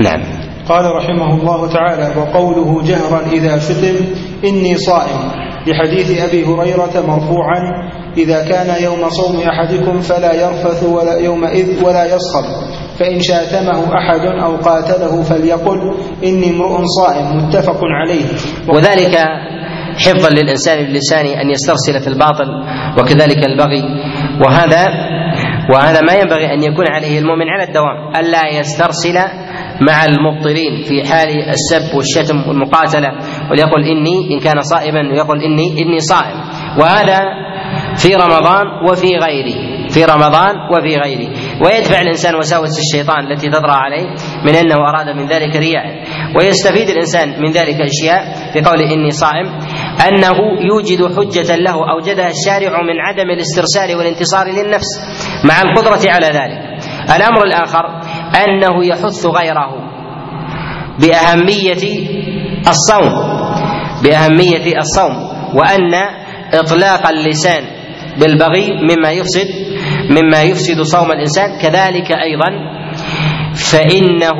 [0.00, 0.22] نعم.
[0.68, 3.96] قال رحمه الله تعالى وقوله جهرا إذا شتم
[4.44, 5.50] إني صائم.
[5.66, 12.44] لحديث أبي هريرة مرفوعا إذا كان يوم صوم أحدكم فلا يرفث ولا يومئذ ولا يسخر
[13.00, 15.94] فإن شاتمه أحد أو قاتله فليقل
[16.24, 18.24] إني امرؤ صائم متفق عليه.
[18.68, 19.16] وذلك
[19.96, 22.48] حفظا للإنسان بلسانه أن يسترسل في الباطل
[22.98, 23.82] وكذلك البغي.
[24.46, 24.88] وهذا
[25.72, 29.18] وهذا ما ينبغي أن يكون عليه المؤمن على الدوام ألا يسترسل
[29.80, 33.08] مع المبطلين في حال السب والشتم والمقاتلة
[33.50, 36.36] وليقل إني إن كان صائما ويقول إني إني صائم.
[36.78, 37.18] وهذا
[37.96, 41.28] في رمضان وفي غيره في رمضان وفي غيره.
[41.64, 44.06] ويدفع الإنسان وساوس الشيطان التي تطرا عليه
[44.44, 45.84] من أنه أراد من ذلك رياء.
[46.36, 49.46] ويستفيد الإنسان من ذلك أشياء في قوله إني صائم
[50.08, 54.86] أنه يوجد حجة له أوجدها الشارع من عدم الاسترسال والانتصار للنفس
[55.44, 56.80] مع القدرة على ذلك.
[57.16, 57.84] الأمر الآخر
[58.44, 59.90] أنه يحث غيره
[61.00, 62.08] بأهمية
[62.68, 63.12] الصوم
[64.04, 65.16] بأهمية الصوم
[65.54, 65.94] وأن
[66.54, 67.64] إطلاق اللسان
[68.20, 69.46] بالبغي مما يفسد
[70.10, 72.50] مما يفسد صوم الإنسان كذلك أيضا
[73.54, 74.38] فإنه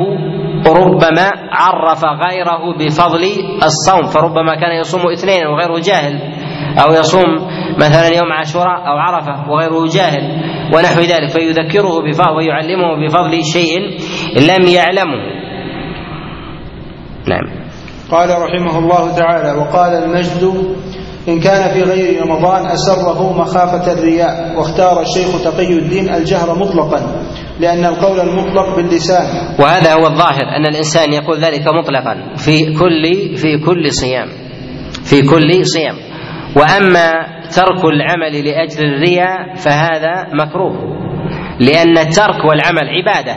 [0.67, 3.23] ربما عرف غيره بفضل
[3.63, 6.19] الصوم فربما كان يصوم اثنين وغيره جاهل
[6.79, 7.47] أو يصوم
[7.77, 10.41] مثلا يوم عاشوراء أو عرفة وغيره جاهل
[10.75, 13.79] ونحو ذلك فيذكره بفضل ويعلمه بفضل شيء
[14.39, 15.41] لم يعلمه.
[17.27, 17.61] نعم.
[18.11, 20.43] قال رحمه الله تعالى وقال المجد
[21.27, 27.25] إن كان في غير رمضان أسره مخافة الرياء واختار الشيخ تقي الدين الجهر مطلقا
[27.59, 29.25] لأن القول المطلق باللسان.
[29.59, 34.27] وهذا هو الظاهر أن الإنسان يقول ذلك مطلقا في كل في كل صيام
[35.03, 35.95] في كل صيام.
[36.55, 37.11] وأما
[37.55, 40.75] ترك العمل لأجل الرياء فهذا مكروه
[41.59, 43.35] لأن الترك والعمل عبادة.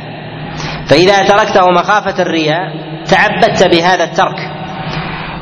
[0.86, 2.60] فإذا تركته مخافة الرياء
[3.10, 4.63] تعبدت بهذا الترك.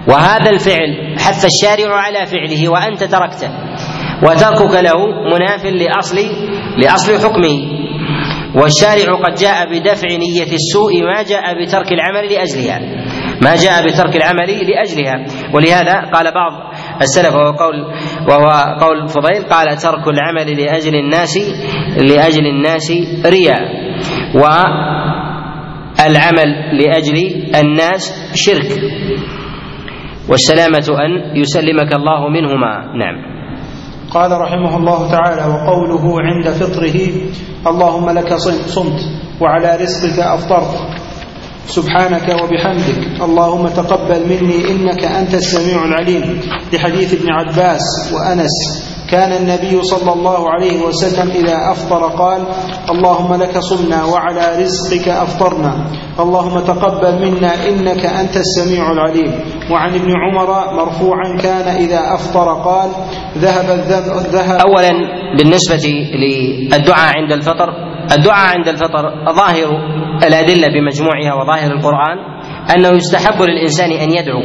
[0.09, 3.51] وهذا الفعل حث الشارع على فعله وأنت تركته.
[4.23, 4.97] وتركك له
[5.35, 6.17] مناف لاصل
[6.79, 7.83] لأصل حكمه.
[8.55, 12.81] والشارع قد جاء بدفع نية السوء ما جاء بترك العمل لأجلها.
[13.43, 15.25] ما جاء بترك العمل لأجلها.
[15.55, 16.53] ولهذا قال بعض
[17.03, 17.85] السلف وهو قول
[18.29, 21.39] وهو قول فضيل قال ترك العمل لأجل الناس
[21.97, 22.93] لأجل الناس
[23.27, 23.63] رياء.
[25.99, 26.49] والعمل
[26.79, 27.17] لأجل
[27.57, 28.71] الناس شرك.
[30.29, 32.97] والسلامة أن يسلمك الله منهما.
[32.97, 33.33] نعم.
[34.11, 37.11] قال رحمه الله تعالى وقوله عند فطره
[37.67, 38.35] اللهم لك
[38.67, 39.01] صمت
[39.41, 40.79] وعلى رزقك أفطرت.
[41.67, 43.23] سبحانك وبحمدك.
[43.23, 46.41] اللهم تقبل مني إنك أنت السميع العليم.
[46.73, 48.92] لحديث ابن عباس وأنس.
[49.13, 52.41] كان النبي صلى الله عليه وسلم إذا أفطر قال
[52.91, 55.73] اللهم لك صمنا وعلى رزقك أفطرنا.
[56.21, 59.33] اللهم تقبل منا إنك أنت السميع العليم.
[59.71, 62.89] وعن ابن عمر مرفوعا كان إذا أفطر قال
[63.39, 63.67] ذهب
[64.19, 64.93] الذهب أولا
[65.39, 65.85] بالنسبة
[66.23, 67.69] للدعاء عند الفطر.
[68.17, 69.69] الدعاء عند الفطر ظاهر
[70.25, 72.19] الأدلة بمجموعها وظاهر القرآن
[72.75, 74.43] أنه يستحب للإنسان أن يدعو.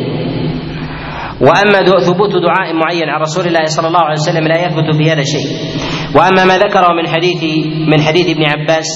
[1.42, 5.24] وأما ثبوت دعاء معين عن رسول الله صلى الله عليه وسلم لا يثبت في هذا
[5.24, 5.48] شيء.
[6.16, 7.44] وأما ما ذكره من حديث
[7.92, 8.88] من حديث ابن عباس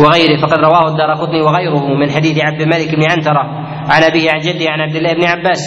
[0.00, 3.42] وغيره فقد رواه الدارقطني وغيره من حديث عبد الملك بن عنترة
[3.90, 5.60] عن أبيه عن جده عن عبد الله بن عباس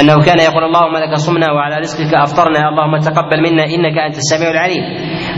[0.00, 4.50] أنه كان يقول اللهم لك صمنا وعلى رزقك أفطرنا اللهم تقبل منا إنك أنت السميع
[4.50, 4.84] العليم.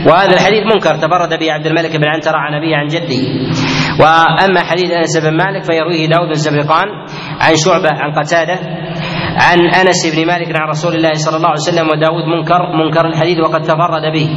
[0.07, 3.23] وهذا الحديث منكر تفرد به عبد الملك بن عنترة عن أبيه عن جده.
[3.99, 6.71] وأما حديث أنس بن مالك فيرويه داود بن
[7.39, 8.59] عن شعبة عن قتادة
[9.39, 13.39] عن أنس بن مالك عن رسول الله صلى الله عليه وسلم وداود منكر منكر الحديث
[13.39, 14.29] وقد تفرد به.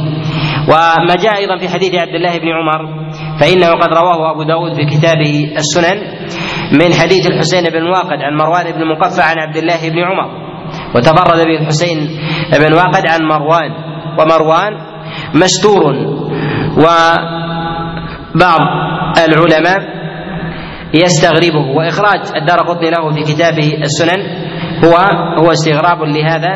[0.69, 2.81] وما جاء أيضا في حديث عبد الله بن عمر
[3.39, 5.97] فإنه قد رواه أبو داود في كتابه السنن
[6.71, 10.43] من حديث الحسين بن واقد عن مروان بن مقفع عن عبد الله بن عمر.
[10.95, 11.97] وتفرد به الحسين
[12.59, 13.71] بن واقد عن مروان
[14.19, 14.73] ومروان
[15.35, 15.93] مستور
[16.77, 18.61] وبعض
[19.27, 20.02] العلماء
[20.93, 21.65] يستغربه.
[21.77, 24.21] وإخراج الدار قطني له في كتابه السنن
[24.85, 24.95] هو
[25.39, 26.53] هو استغراب لهذا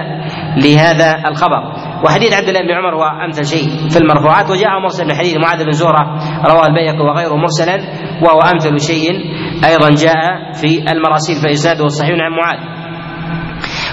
[0.63, 1.61] لهذا الخبر.
[2.05, 4.49] وحديث عبد الله بن عمر هو أمثل شيء في المرفوعات.
[4.49, 6.03] وجاء مرسل من حديث معاذ بن زهره
[6.45, 7.77] رواه البيهقي وغيره مرسلا
[8.23, 9.11] وهو أمثل شيء
[9.65, 12.59] أيضا جاء في المراسيل فإسناده صحيح عن معاذ.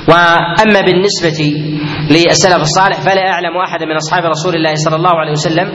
[0.09, 1.41] وأما بالنسبة
[2.11, 5.69] للسلف الصالح فلا اعلم احدا من أصحاب رسول الله صلى الله عليه وسلم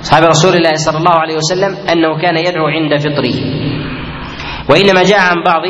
[0.00, 3.36] اصحاب رسول الله صلى الله عليه وسلم أنه كان يدعو عند فطره.
[4.70, 5.62] وإنما جاء عن بعض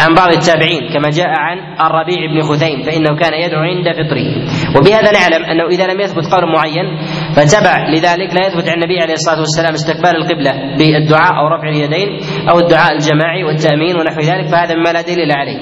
[0.00, 4.28] عن بعض التابعين كما جاء عن الربيع بن خثيم فإنه كان يدعو عند فطره.
[4.76, 6.98] وبهذا نعلم أنه إذا لم يثبت قول معين
[7.36, 12.08] فتبع لذلك لا يثبت عن النبي عليه الصلاة والسلام استقبال القبلة بالدعاء أو رفع اليدين
[12.50, 15.58] أو الدعاء الجماعي والتأمين ونحو ذلك فهذا مما لا دليل عليه.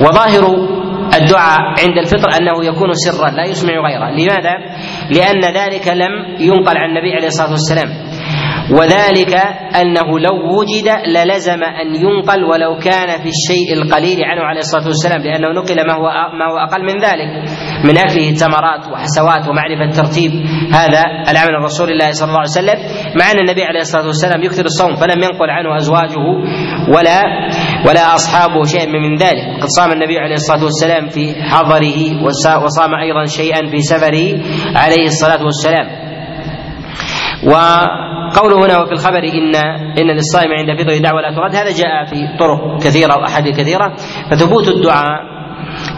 [0.00, 0.44] وظاهر
[1.14, 4.54] الدعاء عند الفطر أنه يكون سرا لا يسمع غيره، لماذا؟
[5.10, 8.07] لأن ذلك لم ينقل عن النبي عليه الصلاة والسلام.
[8.70, 9.34] وذلك
[9.80, 15.20] أنه لو وجد للزم أن ينقل ولو كان في الشيء القليل عنه عليه الصلاة والسلام
[15.22, 16.02] لأنه نقل ما هو
[16.38, 17.30] ما هو أقل من ذلك
[17.84, 20.30] من أكله تمرات وحسوات ومعرفة ترتيب
[20.72, 22.78] هذا العمل من رسول الله صلى الله عليه وسلم
[23.20, 26.18] مع أن النبي عليه الصلاة والسلام يكثر الصوم فلم ينقل عنه أزواجه
[26.96, 27.22] ولا
[27.88, 29.62] ولا أصحابه شيئا من ذلك.
[29.62, 32.24] قد صام النبي عليه الصلاة والسلام في حضره
[32.64, 34.28] وصام أيضا شيئا في سفره
[34.76, 35.86] عليه الصلاة والسلام.
[38.36, 39.56] وقوله هنا وفي الخبر ان
[39.98, 43.96] إن للصائم عند فطره دعوة لا ترد هذا جاء في طرق كثيرة واحاديث كثيرة.
[44.30, 45.38] فثبوت الدعاء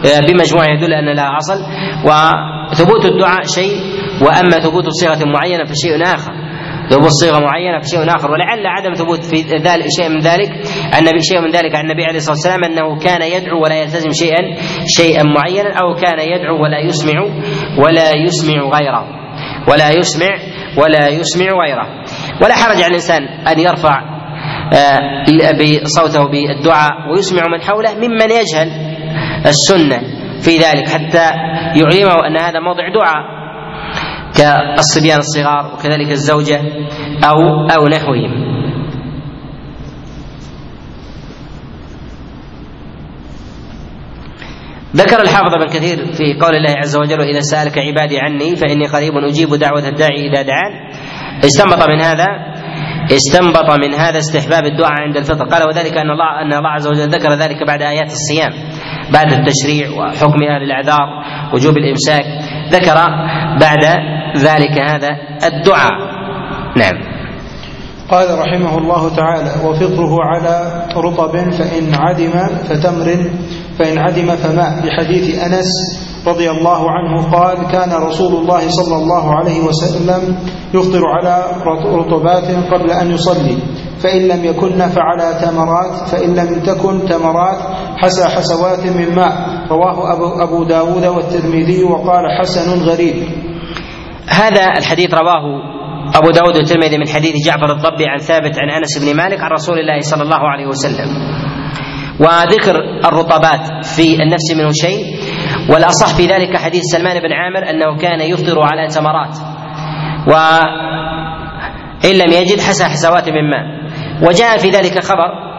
[0.05, 1.59] آه، بمجموعه يدل أن لها أصل
[2.05, 3.75] وثبوت الدعاء شيء
[4.21, 6.31] وأما ثبوت صيغة معينة فشيء آخر.
[6.89, 8.31] ثبوت صيغة معينة في شيء آخر.
[8.31, 10.49] ولعل عدم ثبوت في ذلك شيء من ذلك
[10.99, 14.55] النبي شيء من ذلك عن النبي عليه الصلاة والسلام أنه كان يدعو ولا يلتزم شيئا
[14.85, 17.21] شيئا معينا أو كان يدعو ولا يسمع
[17.77, 19.21] ولا يسمع غيره.
[19.67, 20.29] ولا يسمع
[20.77, 22.00] ولا يسمع غيره.
[22.41, 24.01] ولا حرج على الإنسان أن يرفع
[24.73, 24.99] آه،
[25.83, 28.71] بصوته بالدعاء ويسمع من حوله ممن يجهل
[29.45, 30.01] السنة
[30.41, 31.29] في ذلك حتى
[31.75, 33.41] يعلمه أن هذا موضع دعاء
[34.37, 36.61] كالصبيان الصغار وكذلك الزوجة
[37.23, 38.51] أو أو نحوهم.
[44.95, 49.13] ذكر الحافظ ابن كثير في قول الله عز وجل وإذا سألك عبادي عني فإني قريب
[49.17, 50.71] أجيب دعوة الداعي إذا دعان.
[51.45, 52.27] استنبط من هذا
[53.11, 55.45] استنبط من هذا استحباب الدعاء عند الفطر.
[55.45, 58.51] قال وذلك أن الله أن الله عز وجل ذكر ذلك بعد آيات الصيام
[59.13, 61.07] بعد التشريع وحكم أهل الأعذار
[61.53, 62.25] وجوب الإمساك.
[62.71, 62.95] ذكر
[63.61, 63.83] بعد
[64.37, 65.09] ذلك هذا
[65.43, 65.91] الدعاء.
[66.77, 67.11] نعم.
[68.09, 72.31] قال رحمه الله تعالى وفطره على رطب فإن عدم
[72.69, 73.29] فتمر
[73.79, 74.85] فإن عدم فماء.
[74.85, 75.71] بحديث أنس
[76.27, 80.37] رضي الله عنه قال كان رسول الله صلى الله عليه وسلم
[80.73, 81.45] يفطر على
[81.85, 83.57] رطبات قبل أن يصلي.
[84.01, 87.57] فإن لم يكن فعلى تمرات فإن لم تكن تمرات
[87.97, 89.33] حسى حسوات من ماء.
[89.69, 90.13] رواه
[90.43, 93.15] أبو, داود والترمذي وقال حسن غريب.
[94.27, 95.43] هذا الحديث رواه
[96.15, 99.79] أبو داود والترمذي من حديث جعفر الضبي عن ثابت عن أنس بن مالك عن رسول
[99.79, 101.09] الله صلى الله عليه وسلم.
[102.19, 105.20] وذكر الرطبات في النفس منه شيء.
[105.71, 109.37] والأصح في ذلك حديث سلمان بن عامر أنه كان يفطر على تمرات
[110.27, 113.65] وإن لم يجد حسى حسوات من ماء.
[114.27, 115.51] وجاء في ذلك خبر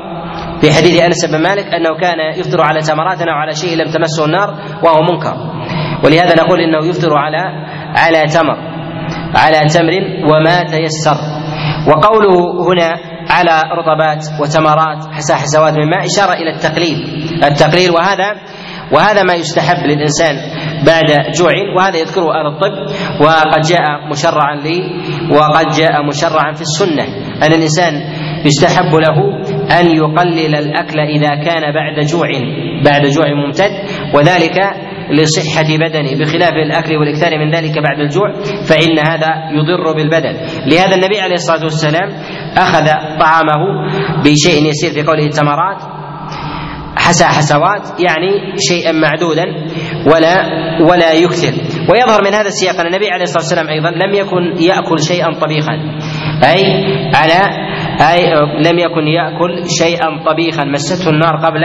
[0.61, 4.25] في حديث أنس بن مالك أنه كان يفطر على تمرات أو على شيء لم تمسه
[4.25, 5.35] النار وهو منكر.
[6.05, 8.57] ولهذا نقول إنه يفطر على على تمر
[9.37, 9.93] على تمر
[10.33, 11.17] وما تيسر.
[11.89, 12.35] وقوله
[12.69, 12.97] هنا
[13.31, 16.99] على رطبات وتمرات حسا حسوات من ماء إشارة إلى التقليل
[17.45, 18.35] التقليل وهذا
[18.93, 20.37] وهذا ما يستحب للإنسان
[20.87, 24.81] بعد جوع وهذا يذكره أهل الطب وقد جاء مشرعا لي
[25.31, 27.05] وقد جاء مشرعا في السنة.
[27.43, 27.95] أن الإنسان
[28.45, 29.17] يستحب له
[29.81, 32.29] أن يقلل الأكل إذا كان بعد جوع
[32.85, 33.71] بعد جوع ممتد
[34.15, 34.59] وذلك
[35.11, 36.19] لصحة بدنه.
[36.19, 38.33] بخلاف الأكل والإكثار من ذلك بعد الجوع
[38.69, 40.35] فإن هذا يضر بالبدن.
[40.67, 42.09] لهذا النبي عليه الصلاة والسلام
[42.57, 42.87] أخذ
[43.21, 43.89] طعامه
[44.25, 46.02] بشيء يسير في قوله التمرات
[46.97, 49.45] حسى حسوات يعني شيئا معدودا
[50.07, 50.35] ولا
[50.91, 51.53] ولا يكثر.
[51.93, 55.73] ويظهر من هذا السياق أن النبي عليه الصلاة والسلام أيضا لم يكن يأكل شيئا طبيخا.
[56.45, 56.63] أي
[57.15, 57.41] على
[58.13, 58.31] أي
[58.71, 60.65] لم يكن يأكل شيئا طبيخا.
[60.65, 61.63] مسته النار قبل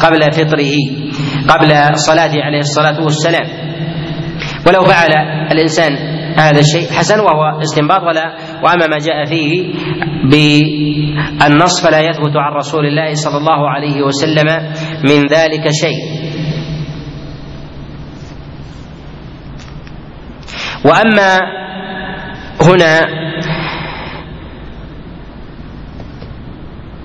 [0.00, 0.74] قبل فطره
[1.48, 3.46] قبل صلاته عليه الصلاة والسلام.
[4.66, 5.12] ولو فعل
[5.52, 9.72] الإنسان هذا الشيء حسن وهو استنباط ولا وأما ما جاء فيه
[10.30, 14.46] بالنص فلا يثبت عن رسول الله صلى الله عليه وسلم
[15.08, 16.00] من ذلك شيء.
[20.84, 21.38] وأما
[22.60, 23.00] هنا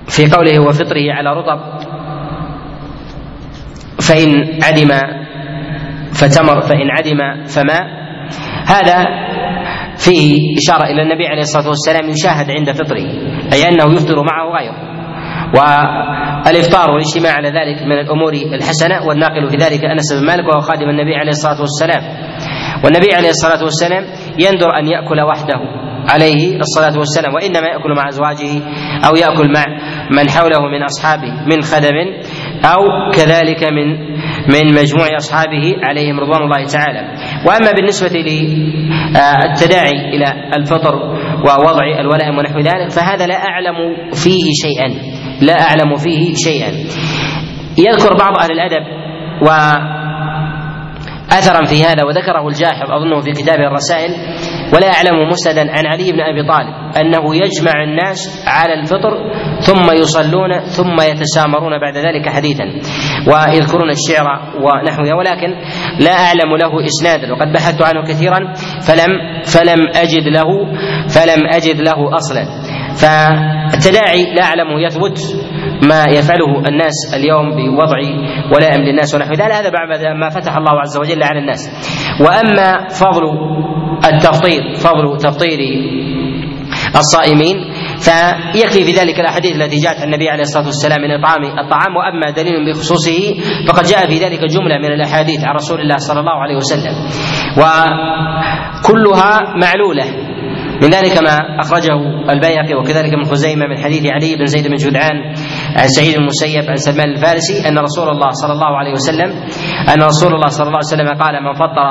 [0.08, 1.60] في قوله وفطره على رطب
[4.00, 4.88] فإن عدم
[6.12, 8.02] فتمر فإن عدم فماء
[8.66, 9.06] هذا
[9.96, 13.06] فيه إشارة إلى النبي عليه الصلاة والسلام يشاهد عند فطره
[13.52, 14.92] أي أنه يفطر معه غيره.
[15.54, 20.88] والإفطار والإجتماع على ذلك من الأمور الحسنة والناقل في ذلك أنس بن مالك وهو خادم
[20.88, 22.02] النبي عليه الصلاة والسلام.
[22.84, 24.04] والنبي عليه الصلاة والسلام
[24.38, 25.60] يندر أن يأكل وحده
[26.08, 28.62] عليه الصلاة والسلام وإنما يأكل مع أزواجه
[29.06, 29.64] أو يأكل مع
[30.10, 31.96] من حوله من أصحابه من خدم
[32.64, 33.96] أو كذلك من
[34.48, 37.00] من مجموع أصحابه عليهم رضوان الله تعالى.
[37.46, 40.94] وأما بالنسبة للتداعي إلى الفطر
[41.46, 43.74] ووضع الولائم ونحو ذلك فهذا لا أعلم
[44.12, 44.88] فيه شيئا.
[45.40, 46.70] لا أعلم فيه شيئا.
[47.78, 48.84] يذكر بعض أهل الأدب
[49.46, 49.48] و
[51.30, 54.10] اثرا في هذا وذكره الجاحظ أظنه في كتابه الرسائل
[54.72, 59.12] ولا اعلم مسندا عن علي بن أبي طالب أنه يجمع الناس على الفطر
[59.60, 62.64] ثم يصلون ثم يتسامرون بعد ذلك حديثا
[63.26, 64.26] ويذكرون الشعر
[64.64, 65.16] ونحوه.
[65.18, 65.48] ولكن
[66.00, 68.52] لا أعلم له إسنادا وقد بحثت عنه كثيرا
[68.86, 69.12] فلم
[69.44, 70.48] فلم أجد له
[71.08, 72.44] فلم أجد له أصلا.
[73.02, 75.18] فالتداعي لا أعلم يثبت
[75.88, 77.98] ما يفعله الناس اليوم بوضع
[78.54, 81.70] ولائم للناس ونحو ذلك هذا بعد ما فتح الله عز وجل على الناس.
[82.20, 83.22] وأما فضل
[84.06, 85.58] التفطير فضل تفطير
[86.96, 87.56] الصائمين.
[87.98, 92.30] فيكفي في ذلك الأحاديث التي جاءت عن النبي عليه الصلاة والسلام من اطعام الطعام وأما
[92.30, 93.34] دليل بخصوصه
[93.68, 96.94] فقد جاء في ذلك جملة من الأحاديث عن رسول الله صلى الله عليه وسلم.
[97.58, 100.04] وكلها معلولة
[100.82, 101.94] من ذلك ما أخرجه
[102.30, 105.34] البيهقي وكذلك ابن خزيمة من حديث علي بن زيد بن جدعان.
[105.76, 109.30] عن سعيد المسيب عن سلمان الفارسي أن رسول الله صلى الله عليه وسلم
[109.94, 111.86] أن رسول الله صلى الله عليه وسلم قال من فطر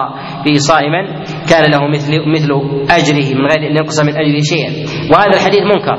[0.45, 1.01] به صائما
[1.49, 2.51] كان له مثل مثل
[2.97, 4.71] أجره من غير أن ينقص من أجره شيئا.
[5.11, 5.97] وهذا الحديث منكر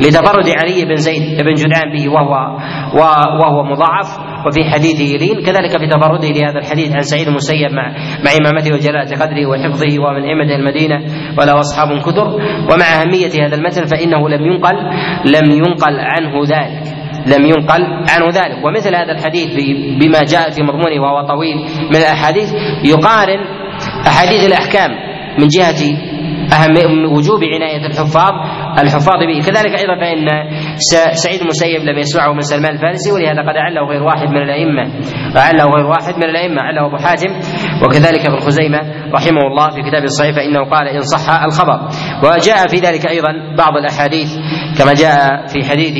[0.00, 2.32] لتفرد علي بن زيد بن جدعان به وهو
[3.40, 4.08] وهو مضاعف
[4.46, 7.88] وفي حديثه لين كذلك في تفرده لهذا الحديث عن سعيد المسيب مع
[8.24, 10.96] مع إمامته وجلالة قدره وحفظه ومن أئمة المدينة
[11.38, 12.28] وله أصحاب كثر
[12.72, 14.76] ومع أهمية هذا المتن فإنه لم ينقل
[15.26, 16.99] لم ينقل عنه ذلك.
[17.26, 18.64] لم ينقل عنه ذلك.
[18.64, 19.50] ومثل هذا الحديث
[20.00, 21.56] بما جاء في مضمونه وهو طويل
[21.90, 22.52] من الأحاديث
[22.84, 23.40] يقارن
[24.06, 24.90] أحاديث الأحكام
[25.38, 26.09] من جهة
[26.52, 26.74] أهم
[27.16, 28.32] وجوب عناية الحفاظ
[28.78, 29.40] الحفاظ به.
[29.46, 30.26] كذلك أيضا فإن
[31.12, 34.84] سعيد المسيب لم يسمعه من سلمان الفارسي ولهذا قد أعله غير واحد من الأئمة
[35.36, 37.30] أعله غير واحد من الأئمة أعله أبو حاتم
[37.84, 38.78] وكذلك ابن خزيمة
[39.14, 41.88] رحمه الله في كتابه الصحيح فإنه قال إن صح الخبر
[42.24, 44.28] وجاء في ذلك أيضا بعض الأحاديث
[44.78, 45.94] كما جاء في حديث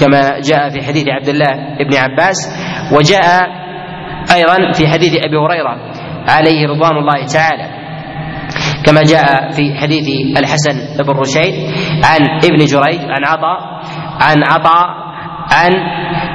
[0.00, 1.50] كما جاء في حديث عبد الله
[1.90, 2.36] بن عباس
[2.92, 3.46] وجاء
[4.34, 5.76] أيضا في حديث أبي هريرة
[6.28, 7.83] عليه رضوان الله تعالى.
[8.86, 10.06] كما جاء في حديث
[10.38, 11.54] الحسن بن رشيد
[12.04, 13.58] عن ابن جريج عن عطاء
[14.20, 15.04] عن عطاء
[15.52, 15.70] عن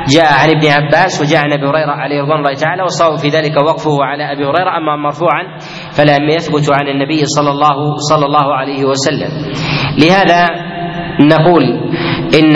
[0.07, 3.57] جاء عن ابن عباس وجاء عن أبي هريرة عليه رضوان الله تعالى وصار في ذلك
[3.57, 5.57] وقفه على أبي هريرة أما مرفوعا
[5.91, 9.31] فلم يثبت عن النبي صلى الله صلى الله عليه وسلم.
[9.97, 10.49] لهذا
[11.21, 11.63] نقول
[12.33, 12.53] إن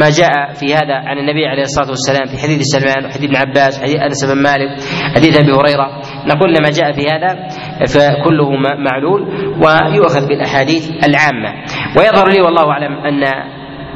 [0.00, 3.78] ما جاء في هذا عن النبي عليه الصلاة والسلام في حديث سلمان وحديث ابن عباس
[3.78, 4.70] وحديث أنس بن مالك
[5.16, 5.86] حديث أبي هريرة
[6.26, 7.48] نقول ما جاء في هذا
[7.86, 9.22] فكله معلول
[9.62, 11.64] ويؤخذ بالأحاديث العامة.
[11.98, 13.24] ويظهر لي والله أعلم أن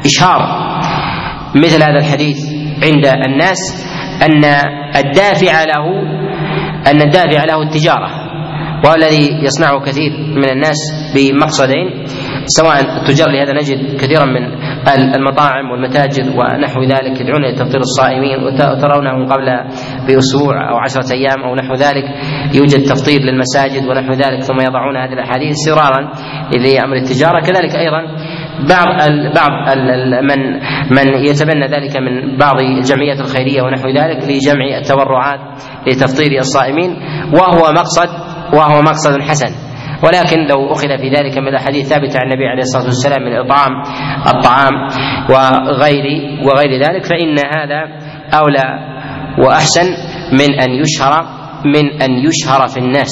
[0.05, 0.41] إشهار
[1.55, 2.39] مثل هذا الحديث
[2.85, 3.87] عند الناس
[4.22, 4.45] أن
[4.97, 6.01] الدافع له
[6.91, 8.29] أن الدافع له التجارة
[8.85, 10.76] والذي يصنعه كثير من الناس
[11.14, 12.05] بمقصدين.
[12.49, 14.44] سواء التجار لهذا نجد كثيرا من
[15.16, 19.46] المطاعم والمتاجر ونحو ذلك يدعون إلى تفطير الصائمين وترونه قبل
[20.07, 22.05] بأسبوع أو عشرة أيام أو نحو ذلك.
[22.55, 26.12] يوجد تفطير للمساجد ونحو ذلك ثم يضعون هذه الأحاديث سرارا
[26.64, 27.40] لامر التجارة.
[27.40, 28.01] كذلك أيضا
[28.68, 28.88] بعض
[29.34, 29.76] بعض
[30.22, 30.40] من
[30.90, 35.40] من يتبنى ذلك من بعض الجمعيات الخيرية ونحو ذلك لجمع التبرعات
[35.86, 36.90] لتفطير الصائمين.
[37.32, 38.09] وهو مقصد
[38.53, 39.68] وهو مقصد حسن.
[40.03, 43.70] ولكن لو أخذ في ذلك من الأحاديث ثابتة عن النبي عليه الصلاة والسلام من إطعام
[44.26, 44.72] الطعام
[45.30, 46.05] وغير
[46.46, 47.80] وغير ذلك فإن هذا
[48.40, 48.78] أولى
[49.38, 49.86] وأحسن
[50.32, 51.26] من أن يشهر
[51.64, 53.11] من أن يشهر في الناس.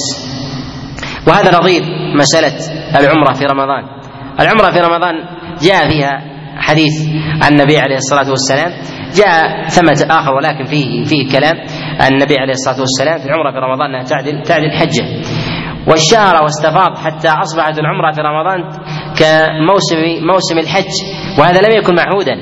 [1.29, 1.83] وهذا نظير
[2.19, 2.55] مسألة
[3.01, 3.85] العمرة في رمضان.
[4.41, 5.15] العمرة في رمضان
[5.63, 6.93] جاء فيها حديث
[7.43, 8.73] عن النبي عليه الصلاة والسلام
[9.17, 11.57] جاء ثمة آخر ولكن فيه فيه كلام
[12.01, 15.05] عن النبي عليه الصلاة والسلام في العمرة في رمضان أنها تعدل تعدل حجة.
[15.89, 18.63] واشتهر واستفاض حتى أصبحت العمرة في رمضان
[19.19, 20.93] كموسم موسم الحج.
[21.39, 22.37] وهذا لم يكن معهودا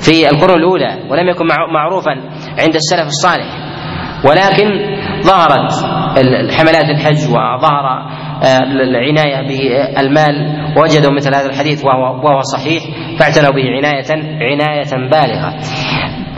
[0.00, 2.10] في القرون الأولى ولم يكن معروفا
[2.58, 3.46] عند السلف الصالح.
[4.24, 4.66] ولكن
[5.22, 5.72] ظهرت
[6.58, 8.12] حملات الحج وظهر
[8.44, 10.62] آه، العناية بالمال.
[10.78, 12.82] وجدوا مثل هذا الحديث وهو وهو صحيح
[13.18, 14.04] فاعتنوا به عنايه
[14.52, 15.54] عناية بالغة.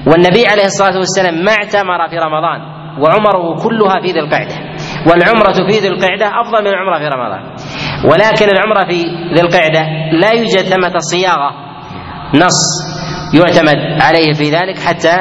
[0.07, 2.61] والنبي عليه الصلاة والسلام ما اعتمر في رمضان
[3.03, 4.74] وعمره كلها في ذي القعدة.
[5.07, 7.43] والعمرة في ذي القعدة أفضل من العمرة في رمضان.
[8.05, 9.03] ولكن العمرة في
[9.35, 9.83] ذي القعدة
[10.13, 11.51] لا يوجد ثمة صياغة
[12.35, 12.61] نص
[13.35, 15.17] يعتمد عليه في ذلك حتى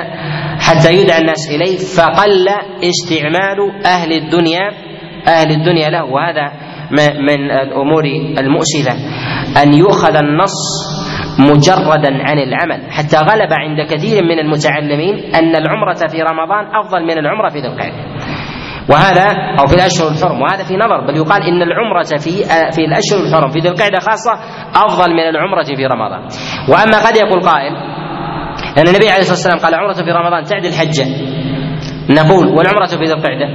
[0.60, 2.48] حتى يدعى الناس إليه فقل
[2.84, 4.72] استعمال أهل الدنيا
[5.28, 6.04] أهل الدنيا له.
[6.04, 6.52] وهذا
[7.28, 8.04] من الأمور
[8.38, 8.94] المؤسفة.
[9.64, 10.54] أن يؤخذ النص
[11.40, 12.92] مجردا عن العمل.
[12.92, 17.68] حتى غلب عند كثير من المتعلمين أن العمرة في رمضان أفضل من العمرة في ذي
[17.68, 18.04] القعدة.
[18.90, 19.26] وهذا
[19.60, 22.32] أو في الأشهر الحرم وهذا في نظر بل يقال إن العمرة في
[22.76, 24.34] في الأشهر الحرم في ذي القعدة خاصة
[24.76, 26.22] أفضل من العمرة في رمضان.
[26.70, 27.74] وأما قد يقول قائل
[28.78, 31.06] أن النبي عليه الصلاة والسلام قال عمرة في رمضان تعدل حجه
[32.10, 33.48] نقول والعمرة في ذي القعدة؟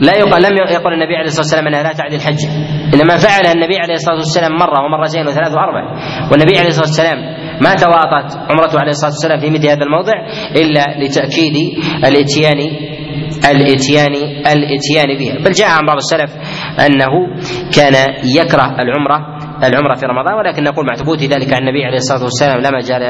[0.00, 2.48] لا يقال لم يقل النبي عليه الصلاة والسلام أنها لا تعدل حجه
[2.94, 5.82] إنما فعلها النبي عليه الصلاة والسلام مرة ومرتين وثلاث وأربع.
[6.32, 7.18] والنبي عليه الصلاة والسلام
[7.62, 10.12] ما تواطت عمرته عليه الصلاة والسلام في مثل هذا الموضع
[10.56, 11.54] إلا لتأكيد
[12.04, 12.58] الاتيان
[13.50, 14.14] الاتيان
[14.46, 15.34] الإتيان بها.
[15.44, 16.30] بل جاء عن بعض السلف
[16.86, 17.12] أنه
[17.76, 17.94] كان
[18.24, 22.60] يكره العمرة العمرة في رمضان ولكن نقول مع ثبوت ذلك عن النبي عليه الصلاة والسلام
[22.60, 23.00] لا مجال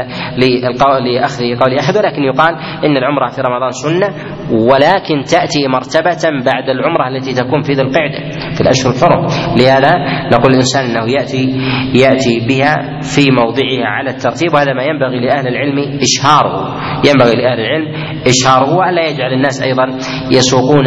[1.14, 4.08] لأخذ قول أحد ولكن يقال إن العمرة في رمضان سنة
[4.50, 8.18] ولكن تأتي مرتبة بعد العمرة التي تكون في ذي القعده
[8.54, 9.26] في الاشهر الحرم
[9.58, 9.92] لهذا
[10.32, 11.56] نقول الإنسان إنه ياتي
[11.94, 16.76] يأتي بها في موضعها على الترتيب وهذا ما ينبغي لأهل العلم اشهاره
[17.08, 17.94] ينبغي لأهل العلم
[18.26, 19.84] اشهاره والا يجعل الناس أيضا
[20.32, 20.86] يسوقون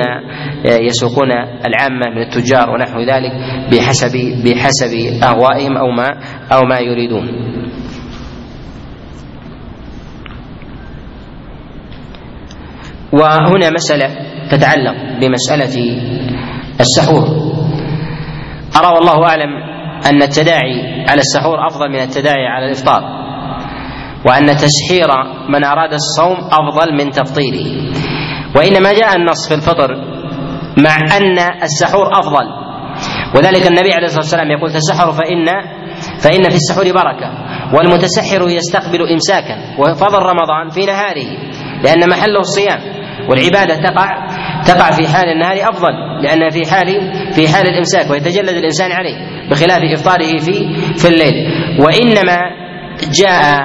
[0.66, 1.32] يسوقون
[1.66, 3.32] العامة من التجار ونحو ذلك
[3.72, 4.94] بحسب بحسب
[5.52, 6.08] اهوائهم أو ما
[6.54, 7.28] أو ما يريدون.
[13.12, 14.08] وهنا مسألة
[14.52, 16.02] تتعلق بمسألة
[16.80, 17.24] السحور.
[18.78, 19.52] أرى والله أعلم
[20.06, 23.02] أن التداعي على السحور أفضل من التداعي على الإفطار
[24.26, 25.08] وأن تسحير
[25.50, 27.92] من أراد الصوم أفضل من تفطيره.
[28.56, 29.96] وإنما جاء النص في الفطر
[30.78, 32.61] مع أن السحور أفضل.
[33.36, 35.46] وذلك النبي عليه الصلاة والسلام يقول تسحروا فإن
[36.20, 37.30] فإن في السحور بركة
[37.74, 41.28] والمتسحر يستقبل إمساكا وفضل رمضان في نهاره
[41.84, 42.80] لأن محله الصيام
[43.30, 44.28] والعبادة تقع
[44.68, 49.82] تقع في حال النهار أفضل لأنها في حال في حال الإمساك ويتجلد الإنسان عليه بخلاف
[49.94, 51.34] إفطاره في في الليل.
[51.80, 52.38] وإنما
[53.14, 53.60] جاء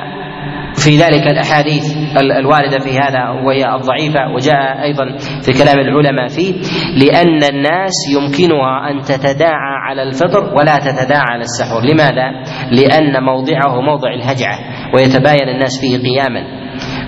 [0.85, 1.97] في ذلك الأحاديث
[2.39, 6.53] الواردة في هذا وهي الضعيفة وجاء أيضا في كلام العلماء فيه
[6.97, 12.31] لأن الناس يمكنها أن تتداعى على الفطر ولا تتداعى على السحور، لماذا؟
[12.73, 14.59] لأن موضعه موضع الهجعة
[14.95, 16.41] ويتباين الناس فيه قياما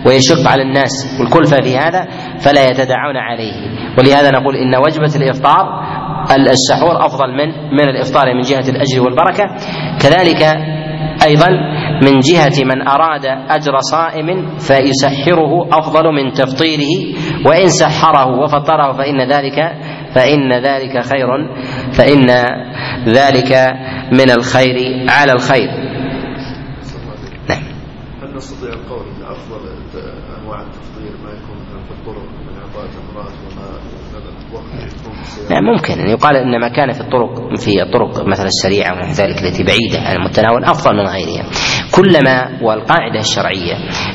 [0.06, 2.08] ويشق على الناس والكلفه في هذا
[2.38, 3.52] فلا يتداعون عليه.
[3.98, 5.88] ولهذا نقول إن وجبة الإفطار
[6.30, 9.44] السحور أفضل من من الإفطار من جهة الأجر والبركة.
[10.00, 10.42] كذلك
[11.28, 11.48] أيضا
[12.02, 17.14] من جهة من أراد أجر صائم فيسحره أفضل من تفطيره
[17.46, 19.58] وإن سحره وفطره فإن ذلك
[20.14, 21.28] فإن ذلك خير
[21.92, 22.26] فإن
[23.08, 23.52] ذلك
[24.12, 24.76] من الخير
[25.10, 25.70] على الخير.
[27.48, 27.62] نعم.
[28.22, 29.60] هل نستطيع القول ان افضل
[30.40, 31.58] انواع التفطير ما يكون
[31.88, 33.68] في الطرق من اعطاء تمرات وما
[34.50, 35.16] الوقت يكون
[35.50, 35.92] نعم ممكن.
[36.00, 40.08] ان يقال إن ما كان في الطرق في الطرق مثلا السريعه ونحو ذلك التي بعيدة
[40.08, 41.44] عن المتناول أفضل من غيرها.
[41.94, 43.74] كلما والقاعدة الشرعية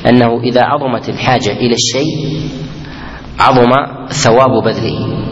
[0.09, 2.39] أنه إذا عظمت الحاجة إلى الشيء
[3.39, 3.69] عظم
[4.07, 5.23] ثواب بذله.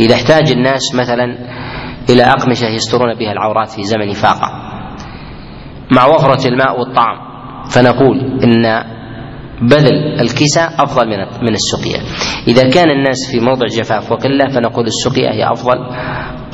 [0.00, 1.24] إذا احتاج الناس مثلا
[2.10, 4.48] إلى أقمشة يسترون بها العورات في زمن فاقة
[5.96, 7.18] مع وفرة الماء والطعام
[7.70, 8.82] فنقول إن
[9.62, 12.00] بذل الكساء أفضل من من السقيا.
[12.48, 15.78] إذا كان الناس في موضع جفاف وقله فنقول السقيا هي أفضل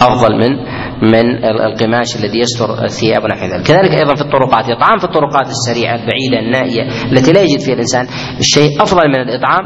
[0.00, 0.56] أفضل من
[1.02, 5.94] من القماش الذي يستر الثياب ونحو ذلك، كذلك أيضا في الطرقات، الاطعام في الطرقات السريعة
[5.94, 6.82] البعيدة النائية
[7.12, 8.06] التي لا يجد فيها الإنسان
[8.38, 9.64] الشيء أفضل من الإطعام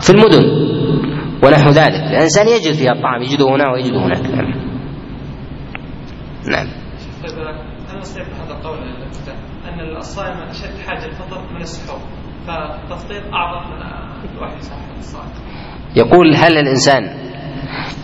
[0.00, 0.44] في المدن
[1.44, 4.26] ونحو ذلك، الإنسان يجد فيها الطعام يجده هنا ويجده هناك.
[4.26, 4.64] نعم.
[6.52, 6.66] نعم.
[7.90, 8.78] أنا استيقظ هذا القول
[9.64, 12.00] أن الصائم أشد حاجة الفطر من السحور
[12.46, 15.28] فالتفطير أعظم من يسحر الصائم
[15.96, 17.10] يقول هل الإنسان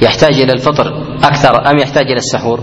[0.03, 2.61] يحتاج إلى الفطر أكثر أم يحتاج إلى السحور؟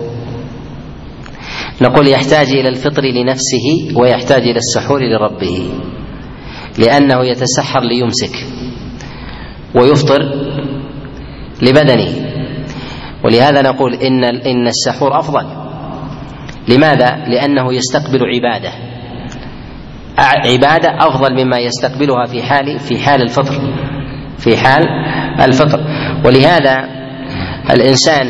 [1.81, 5.69] نقول يحتاج إلى الفطر لنفسه ويحتاج إلى السحور لربه
[6.79, 8.35] لأنه يتسحر ليمسك
[9.75, 10.21] ويفطر
[11.61, 12.27] لبدنه
[13.25, 15.47] ولهذا نقول إن إن السحور أفضل
[16.67, 18.96] لماذا؟ لأنه يستقبل عباده
[20.17, 23.53] عبادة أفضل مما يستقبلها في حال في حال الفطر.
[24.37, 24.83] في حال
[25.41, 25.79] الفطر.
[26.25, 26.87] ولهذا
[27.71, 28.25] الإنسان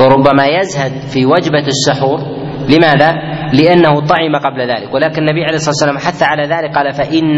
[0.00, 2.20] ربما يزهد في وجبة السحور.
[2.68, 3.12] لماذا؟
[3.52, 4.94] لأنه طعم قبل ذلك.
[4.94, 7.36] ولكن النبي عليه الصلاة والسلام حث على ذلك قال فان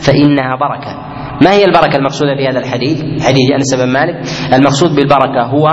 [0.00, 1.14] فإنها بركة.
[1.42, 4.14] ما هي البركة المقصودة في هذا الحديث؟ حديث أنس بن مالك.
[4.54, 5.68] المقصود بالبركة هو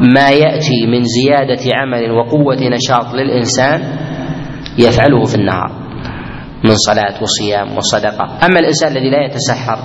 [0.00, 3.82] ما يأتي من زيادة عمل وقوة نشاط للإنسان
[4.78, 5.83] يفعله في النهار.
[6.64, 9.78] من صلاة وصيام وصدقة، أما الإنسان الذي لا يتسحر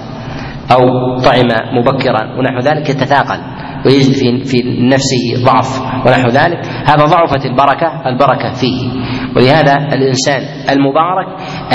[0.72, 0.80] أو
[1.20, 3.40] طعم مبكرا ونحو ذلك يتثاقل
[3.86, 4.58] ويجد في في
[4.94, 8.92] نفسه ضعف ونحو ذلك هذا ضعفت البركة البركة فيه.
[9.36, 11.28] ولهذا الإنسان المبارك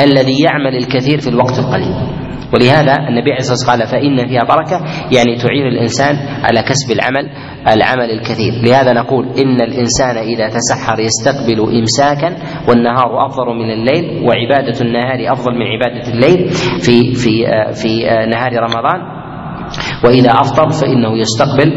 [0.05, 1.95] الذي يعمل الكثير في الوقت القليل.
[2.55, 4.77] ولهذا النبي عليه الصلاة والسلام قال فإن فيها بركة
[5.17, 7.31] يعني تعين الإنسان على كسب العمل
[7.69, 8.53] العمل الكثير.
[8.65, 12.37] لهذا نقول إن الإنسان إذا تسحر يستقبل امساكا
[12.69, 16.49] والنهار أفضل من الليل وعبادة النهار أفضل من عبادة الليل
[16.87, 19.15] في في في نهار رمضان.
[20.05, 21.73] وإذا أفطر فإنه يستقبل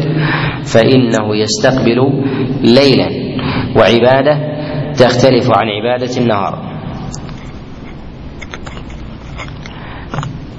[0.74, 2.24] فإنه يستقبل
[2.62, 3.08] ليلا.
[3.76, 4.58] وعبادة
[4.92, 6.67] تختلف عن عبادة النهار.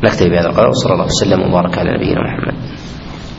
[0.04, 2.56] نكتفي بهذا القدر وصلى الله وسلم وبارك على نبينا محمد.